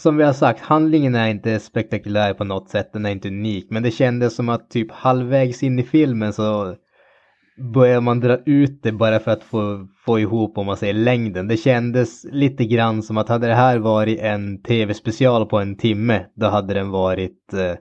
[0.00, 3.66] som vi har sagt, handlingen är inte spektakulär på något sätt, den är inte unik.
[3.70, 6.76] Men det kändes som att typ halvvägs in i filmen så
[7.58, 11.48] börjar man dra ut det bara för att få, få ihop, om man säger längden.
[11.48, 16.24] Det kändes lite grann som att hade det här varit en tv-special på en timme,
[16.34, 17.74] då hade den varit eh,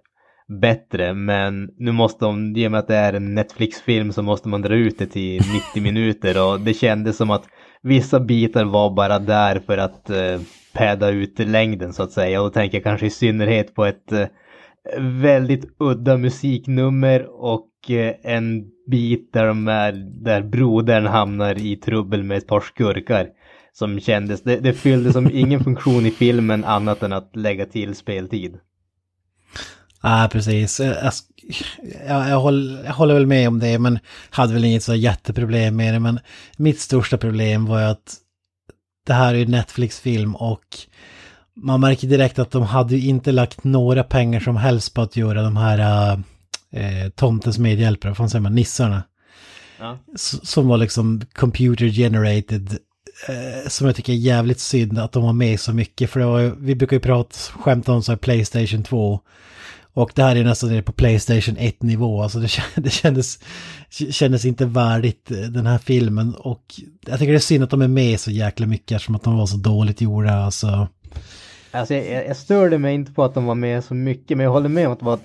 [0.62, 1.14] bättre.
[1.14, 4.62] Men nu måste de, i och med att det är en Netflix-film så måste man
[4.62, 5.42] dra ut det till
[5.74, 7.44] 90 minuter och det kändes som att
[7.82, 10.40] vissa bitar var bara där för att eh,
[10.74, 12.42] päda ut längden så att säga.
[12.42, 14.28] Och då tänker jag kanske i synnerhet på ett eh,
[15.00, 19.92] väldigt udda musiknummer och en bit där, de är,
[20.24, 23.28] där brodern hamnar i trubbel med ett par skurkar.
[23.74, 27.96] Som kändes, det, det fyllde som ingen funktion i filmen annat än att lägga till
[27.96, 28.58] speltid.
[30.04, 30.80] Nej, precis.
[30.80, 31.14] Jag, jag,
[32.08, 35.76] jag, jag, håller, jag håller väl med om det, men hade väl inget så jätteproblem
[35.76, 36.00] med det.
[36.00, 36.20] Men
[36.58, 38.16] mitt största problem var ju att
[39.06, 40.64] det här är ju Netflix-film och
[41.56, 45.18] man märker direkt att de hade ju inte lagt några pengar som helst på att
[45.18, 46.20] göra de här
[46.74, 49.04] eh, tomtens medhjälpare, vad fan säger man, nissarna.
[49.80, 49.98] Ja.
[50.44, 52.78] Som var liksom computer generated.
[53.30, 56.10] Eh, som jag tycker är jävligt synd att de var med så mycket.
[56.10, 59.20] För det var, vi brukar ju prata, skämta om så här Playstation 2.
[59.94, 62.24] Och det här är nästan nere på Playstation 1-nivå.
[62.24, 62.50] Alltså det,
[62.82, 63.40] det kändes,
[64.12, 66.36] kändes inte värdigt eh, den här filmen.
[66.36, 66.64] Och
[67.08, 69.38] jag tycker det är synd att de är med så jäkla mycket eftersom att de
[69.38, 70.34] var så dåligt gjorda.
[70.34, 70.88] Alltså,
[71.72, 74.44] Alltså jag, jag- jag störde mig inte på att de var med så mycket men
[74.44, 75.20] jag håller med om att det var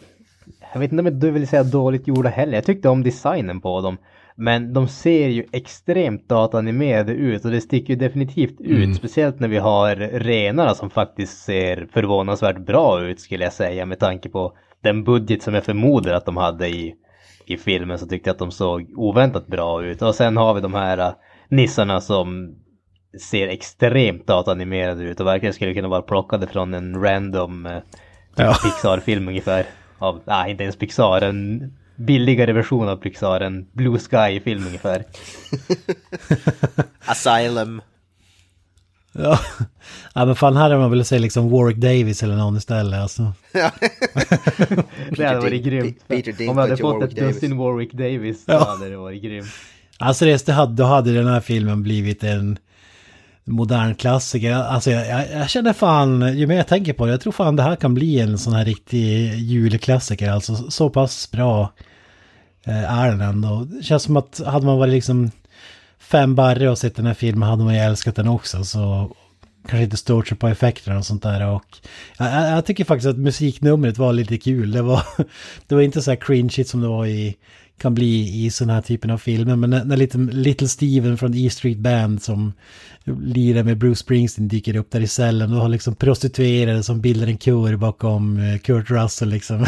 [0.72, 2.54] Jag vet inte om jag vill säga dåligt gjorda heller.
[2.54, 3.98] Jag tyckte om designen på dem.
[4.34, 8.96] Men de ser ju extremt datanimerade ut och det sticker ju definitivt ut.
[8.96, 13.98] Speciellt när vi har renarna som faktiskt ser förvånansvärt bra ut skulle jag säga med
[13.98, 14.52] tanke på
[14.82, 16.94] den budget som jag förmodar att de hade i,
[17.46, 20.02] i filmen så tyckte jag att de såg oväntat bra ut.
[20.02, 21.14] Och sen har vi de här uh,
[21.48, 22.54] nissarna som
[23.30, 27.78] ser extremt datanimerade ut och verkligen skulle kunna vara plockade från en random eh,
[28.36, 28.54] Ja.
[28.64, 29.66] Pixar-film ungefär.
[30.02, 35.04] Av, nej inte ens Pixar, en billigare version av Pixar, en Blue Sky-film ungefär.
[37.04, 37.82] Asylum.
[39.12, 39.38] Ja.
[40.14, 43.32] ja, men fan här hade man velat säga liksom Warwick Davis eller någon istället alltså.
[45.16, 46.08] Det hade varit grymt.
[46.08, 47.34] Peter Om vi hade fått Warwick ett Davis.
[47.34, 48.64] dussin Warwick Davis så Ja.
[48.64, 49.46] hade det varit grymt.
[49.98, 52.58] Alltså det, då hade den här filmen blivit en
[53.44, 54.52] modern klassiker.
[54.52, 57.56] Alltså jag, jag, jag känner fan, ju mer jag tänker på det, jag tror fan
[57.56, 60.30] det här kan bli en sån här riktig julklassiker.
[60.30, 61.72] Alltså så pass bra
[62.64, 63.64] eh, är den ändå.
[63.64, 65.30] Det känns som att hade man varit liksom
[65.98, 68.64] fem barre och sett den här filmen hade man ju älskat den också.
[68.64, 69.12] Så
[69.68, 71.46] kanske inte stort sig på effekterna och sånt där.
[71.46, 71.78] Och
[72.18, 74.72] jag, jag, jag tycker faktiskt att musiknumret var lite kul.
[74.72, 75.02] Det var,
[75.66, 77.36] det var inte så här cringe som det var i,
[77.82, 79.56] kan bli i sån här typen av filmer.
[79.56, 82.52] Men när, när lite, Little Steven från E Street Band som
[83.24, 85.50] lirar med Bruce Springsteen dyker upp där i cellen.
[85.50, 89.66] Du har liksom prostituerade som bildar en kör bakom eh, Kurt Russell liksom.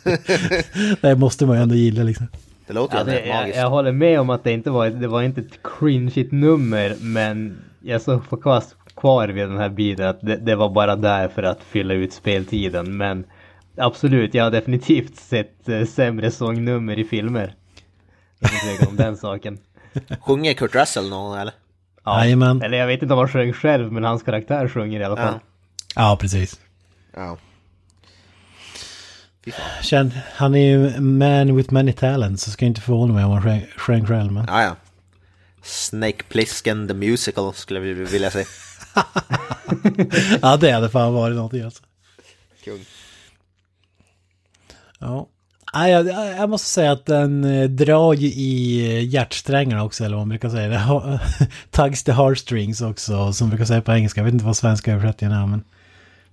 [1.00, 2.26] det, måste man ju ändå gilla liksom.
[2.66, 3.58] Det låter Ja, det, jag, magiskt.
[3.58, 7.56] jag håller med om att det inte var, det var inte ett cringeigt nummer men
[7.80, 8.62] jag så får kvar,
[8.96, 12.12] kvar vid den här biten att det, det var bara där för att fylla ut
[12.12, 13.24] speltiden men
[13.78, 17.54] absolut, jag har definitivt sett eh, sämre sångnummer i filmer.
[18.40, 19.58] Tvekan om den saken.
[20.20, 21.54] Sjunger Kurt Russell någon eller?
[22.06, 22.62] Jajamän.
[22.62, 25.34] Eller jag vet inte om han sjöng själv men hans karaktär sjunger i alla fall.
[25.34, 25.40] Ja.
[26.10, 26.60] Ja, precis.
[27.14, 27.36] Ja.
[29.82, 33.30] Känn, han är ju man with many talents, så ska jag inte förvåna mig om
[33.30, 34.32] han sjöng- sjöng själv.
[34.32, 34.44] Men...
[34.48, 34.76] Ja, ja.
[35.62, 38.46] Snake Plissken the Musical skulle vi vilja säga.
[40.42, 41.82] Ja, det hade fan varit någonting alltså.
[42.64, 42.84] Kung.
[44.98, 45.28] Ja.
[45.72, 46.06] Jag,
[46.38, 50.48] jag måste säga att den eh, drar ju i hjärtsträngarna också, eller vad man brukar
[50.48, 51.20] säga.
[51.70, 54.20] Tugs the heartstrings också, som brukar säga på engelska.
[54.20, 55.64] Jag vet inte vad svenska översättningen är, men...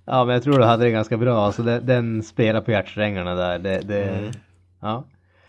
[0.06, 1.46] Ja men jag tror du hade det ganska bra.
[1.46, 3.58] Alltså den, den spelar på hjärtsträngarna där.
[3.58, 4.32] Det, det,
[4.80, 5.04] Ja.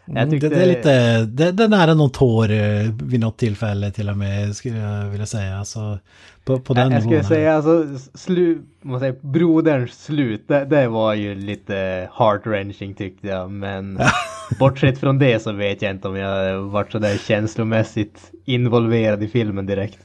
[0.05, 0.49] Jag Mm, tyckte...
[0.49, 4.09] det, det är lite, det, det är nära någon tår eh, vid något tillfälle till
[4.09, 5.59] och med, skulle jag vilja säga.
[5.59, 5.99] Alltså,
[6.45, 10.87] på, på den jag, jag skulle säga alltså, slu, man säger, broderns slut, det, det
[10.87, 13.51] var ju lite heart-wrenching tyckte jag.
[13.51, 13.99] Men
[14.59, 19.65] bortsett från det så vet jag inte om jag varit sådär känslomässigt involverad i filmen
[19.65, 19.99] direkt.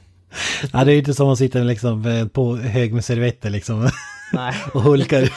[0.73, 3.89] Ja, det är ju inte som att sitta liksom eh, på hög med servetter liksom.
[4.33, 4.53] Nej.
[4.73, 5.29] och hulkar.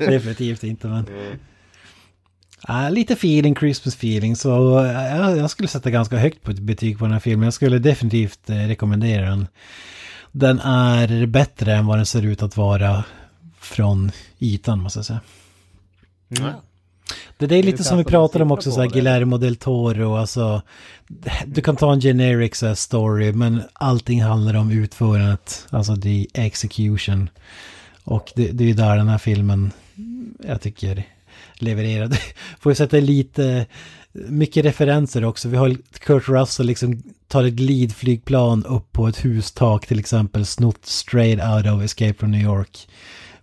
[0.10, 1.06] Definitivt inte men.
[2.68, 4.36] Ja, lite feeling, Christmas feeling.
[4.36, 4.48] Så
[4.94, 7.44] ja, jag skulle sätta ganska högt på ett betyg på den här filmen.
[7.44, 9.46] Jag skulle definitivt eh, rekommendera den.
[10.32, 13.04] Den är bättre än vad den ser ut att vara
[13.60, 15.20] från ytan måste jag säga.
[16.28, 16.62] Ja.
[17.38, 18.88] Det, det är lite som vi pratade om också, så här.
[18.88, 20.62] Guillermo del Toro, alltså.
[21.46, 26.26] Du kan ta en generic så här, story, men allting handlar om utförandet, alltså the
[26.34, 27.30] execution.
[28.04, 29.72] Och det, det är ju där den här filmen,
[30.46, 31.04] jag tycker,
[31.62, 32.18] levererade.
[32.60, 33.66] Får ju sätta lite,
[34.12, 35.48] mycket referenser också.
[35.48, 40.86] Vi har Kurt Russell liksom tar ett glidflygplan upp på ett hustak till exempel, snott
[40.86, 42.88] straight out of Escape from New York.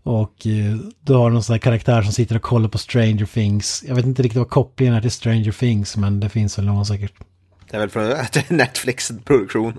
[0.03, 3.83] Och eh, du har någon sån här karaktär som sitter och kollar på Stranger Things.
[3.87, 6.85] Jag vet inte riktigt vad kopplingen är till Stranger Things, men det finns väl någon
[6.85, 7.13] säkert.
[7.69, 8.13] Det är väl från
[8.57, 9.73] Netflix-produktion.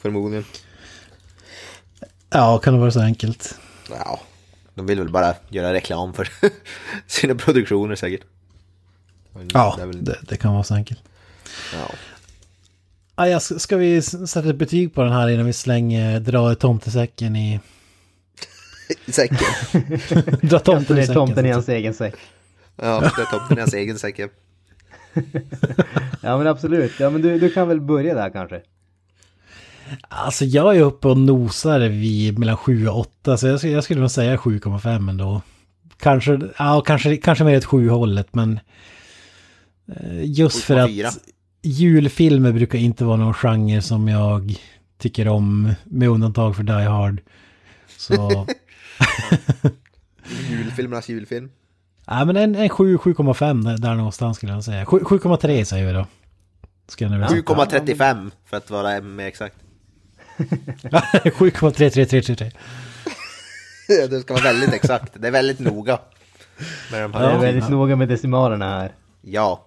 [0.00, 0.44] Förmodligen.
[2.30, 3.58] Ja, kan det vara så enkelt?
[3.90, 4.20] Ja,
[4.74, 6.28] de vill väl bara göra reklam för
[7.06, 8.20] sina produktioner säkert.
[9.52, 11.00] Ja, Det väl- det, det kan vara så enkelt.
[11.74, 11.90] ja.
[13.14, 16.54] Ah, ja, ska ska vi sätta ett betyg på den här innan vi slänger, drar
[16.54, 17.60] tomtesäcken i...
[19.08, 19.38] Säcken.
[20.42, 21.14] Drar Jag tomten i säcken.
[21.14, 22.14] tomten i hans egen säck.
[22.76, 24.18] Ja, är tomten i hans egen säck.
[24.18, 24.28] ja.
[26.22, 27.00] Ja men absolut.
[27.00, 28.60] Ja men du, du kan väl börja där kanske?
[30.08, 33.84] Alltså jag är uppe och nosar vid mellan 7 och 8, så jag, skulle- jag
[33.84, 35.42] skulle nog säga 7,5 ändå.
[36.00, 38.60] Kanske, ja, kanske, kanske mer ett 7-hållet, men...
[39.96, 41.06] eh, Just för 7,4.
[41.06, 41.18] att
[41.62, 44.54] julfilmer brukar inte vara någon genre som jag
[44.98, 47.20] tycker om, med undantag för Die Hard.
[47.96, 48.46] Så...
[50.50, 51.50] Julfilmernas julfilm.
[52.06, 54.86] ja, men en, en 7, 7,5 där, någonstans skulle jag säga.
[54.86, 56.06] 7, 7,3 säger vi då.
[56.88, 57.42] Ska jag nu säga.
[57.42, 59.56] 7,35 för att vara mer exakt.
[61.24, 62.50] 7,33333.
[64.10, 65.12] Det ska vara väldigt exakt.
[65.14, 65.98] Det är väldigt noga.
[66.92, 68.92] Med de Jag är väldigt noga med decimalerna här.
[69.22, 69.66] Ja.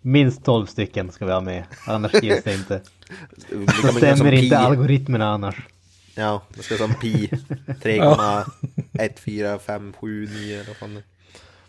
[0.00, 1.64] Minst 12 stycken ska vi ha med.
[1.86, 2.80] Annars ges det inte.
[3.50, 4.58] Det Då stämmer inte pi.
[4.62, 5.56] algoritmerna annars.
[6.14, 7.26] Ja, det ska som pi.
[7.66, 11.02] 3,1457 eller vad.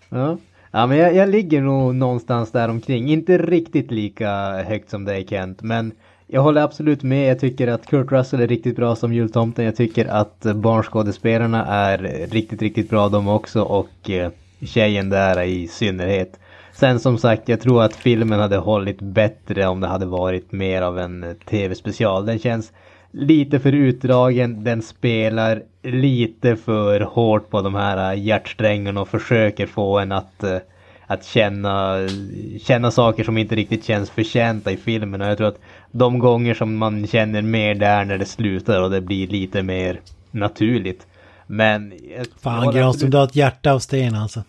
[0.10, 0.38] Ja,
[0.72, 3.10] ja men jag, jag ligger nog någonstans där omkring.
[3.10, 5.92] Inte riktigt lika högt som dig Kent, men
[6.34, 7.30] jag håller absolut med.
[7.30, 9.66] Jag tycker att Kurt Russell är riktigt bra som jultomten.
[9.66, 11.98] Jag tycker att barnskådespelarna är
[12.32, 14.32] riktigt, riktigt bra de också och eh,
[14.62, 16.40] tjejen där i synnerhet.
[16.72, 20.82] Sen som sagt, jag tror att filmen hade hållit bättre om det hade varit mer
[20.82, 22.26] av en eh, tv-special.
[22.26, 22.72] Den känns
[23.12, 29.68] lite för utdragen, den spelar lite för hårt på de här eh, hjärtsträngarna och försöker
[29.68, 30.44] få en att,
[31.08, 31.98] att känna,
[32.62, 35.22] känna saker som inte riktigt känns förtjänta i filmen.
[35.22, 35.60] Och jag tror att
[35.94, 40.00] de gånger som man känner mer där när det slutar och det blir lite mer
[40.32, 41.08] naturligt.
[41.48, 41.94] Men...
[42.42, 44.44] Fan Granström, absolut- du har ett hjärta av sten alltså.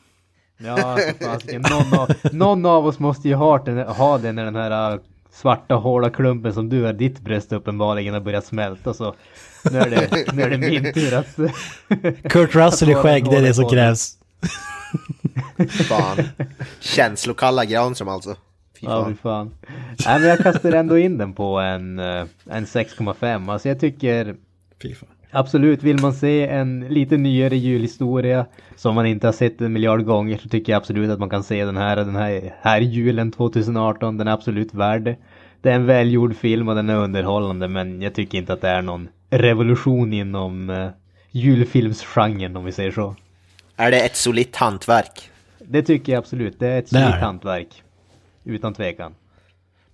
[0.59, 1.65] Ja, fasiken.
[1.71, 4.99] någon, av, någon av oss måste ju ha den, ha den när den här äh,
[5.33, 9.15] svarta hårda klumpen som du har ditt bröst uppenbarligen har börjat smälta så
[9.71, 11.37] nu är det, nu är det min tur att...
[12.31, 14.19] Kurt Russell i skägg, det är det som krävs.
[15.89, 16.29] Fan.
[16.81, 18.37] Känslokalla Granström alltså.
[18.81, 19.17] Fy Ja, fy fan.
[19.17, 19.53] fan.
[20.07, 23.51] Nej, men jag kastar ändå in den på en, äh, en 6,5.
[23.53, 24.37] Alltså jag tycker
[24.83, 25.09] Fy fan.
[25.37, 28.47] Absolut, vill man se en lite nyare julhistoria
[28.77, 31.43] som man inte har sett en miljard gånger så tycker jag absolut att man kan
[31.45, 34.17] se den här, den här, här julen 2018.
[34.19, 35.17] Den är absolut värd
[35.63, 35.71] det.
[35.71, 38.83] Är en välgjord film och den är underhållande men jag tycker inte att det är
[38.83, 40.89] någon revolution inom uh,
[41.31, 43.15] julfilmsgenren om vi säger så.
[43.77, 45.31] Är det ett solitt hantverk?
[45.59, 46.99] Det tycker jag absolut, det är ett det.
[46.99, 47.83] hantverk.
[48.45, 49.15] Utan tvekan.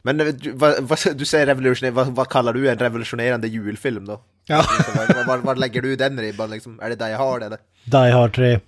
[0.02, 4.06] Men eh, du, vad, vad, du säger revolutionerande, vad, vad kallar du en revolutionerande julfilm
[4.06, 4.20] då?
[4.46, 4.56] Ja.
[4.78, 6.80] Liksom, vad, vad lägger du den ribban liksom?
[6.80, 7.58] Är det Die Hard eller?
[7.84, 8.60] Die Hard 3.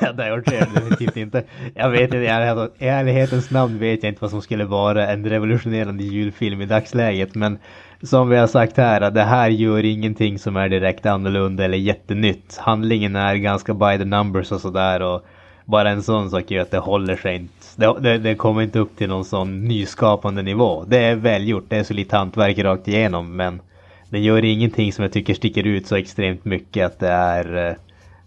[0.00, 1.44] det har jag gjort definitivt inte.
[1.74, 2.16] Jag vet inte,
[2.78, 7.34] i ärlighetens namn vet jag inte vad som skulle vara en revolutionerande julfilm i dagsläget.
[7.34, 7.58] Men
[8.02, 12.56] som vi har sagt här, det här gör ingenting som är direkt annorlunda eller jättenytt.
[12.56, 15.02] Handlingen är ganska by the numbers och sådär.
[15.02, 15.26] Och
[15.66, 17.52] bara en sån sak gör att det håller sig inte.
[17.76, 20.84] Det, det, det kommer inte upp till någon sån nyskapande nivå.
[20.84, 23.36] Det är välgjort, det är så lite hantverk rakt igenom.
[23.36, 23.60] Men
[24.10, 27.76] det gör ingenting som jag tycker sticker ut så extremt mycket att det är eh,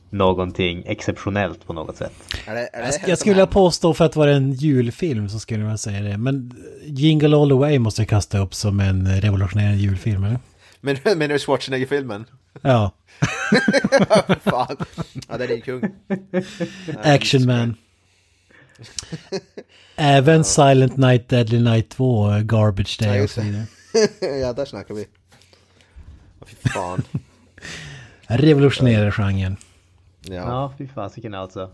[0.10, 2.14] någonting exceptionellt på något sätt.
[2.48, 5.40] Är det, är det Jag, jag skulle vilja påstå för att vara en julfilm så
[5.40, 6.18] skulle jag säga det.
[6.18, 10.40] Men Jingle All The Way måste jag kasta upp som en revolutionerande julfilm, eller?
[10.82, 12.26] Men menar du Schwarzenegger-filmen?
[12.62, 12.91] Ja.
[14.43, 14.78] Fan.
[15.30, 15.82] Ja, den är kung.
[17.04, 17.76] Action Man.
[19.95, 23.47] Även Silent Night, Deadly Night 2, Garbage Ja, Day och just så det.
[23.47, 24.38] vidare.
[24.41, 25.08] ja, där snackar vi.
[26.39, 27.04] Ja, Fy fan.
[28.28, 29.58] Revolutionerar genren.
[30.22, 30.34] Ja.
[30.34, 31.70] Ja, fy fasiken alltså.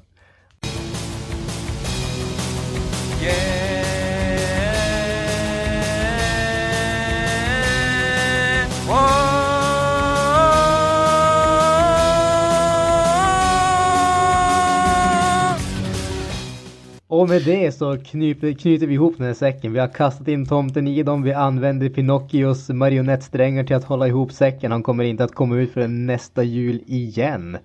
[17.15, 19.73] Och med det så knyter, knyter vi ihop den här säcken.
[19.73, 21.23] Vi har kastat in tomten i dem.
[21.23, 24.71] Vi använder Pinocchios marionettsträngar till att hålla ihop säcken.
[24.71, 27.57] Han kommer inte att komma ut förrän nästa jul igen.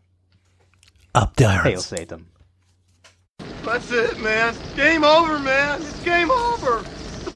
[1.23, 1.85] Up the irons.
[1.85, 2.25] Satan.
[3.65, 4.53] That's it, man.
[4.75, 5.81] Game over, man.
[5.81, 6.94] It's game over.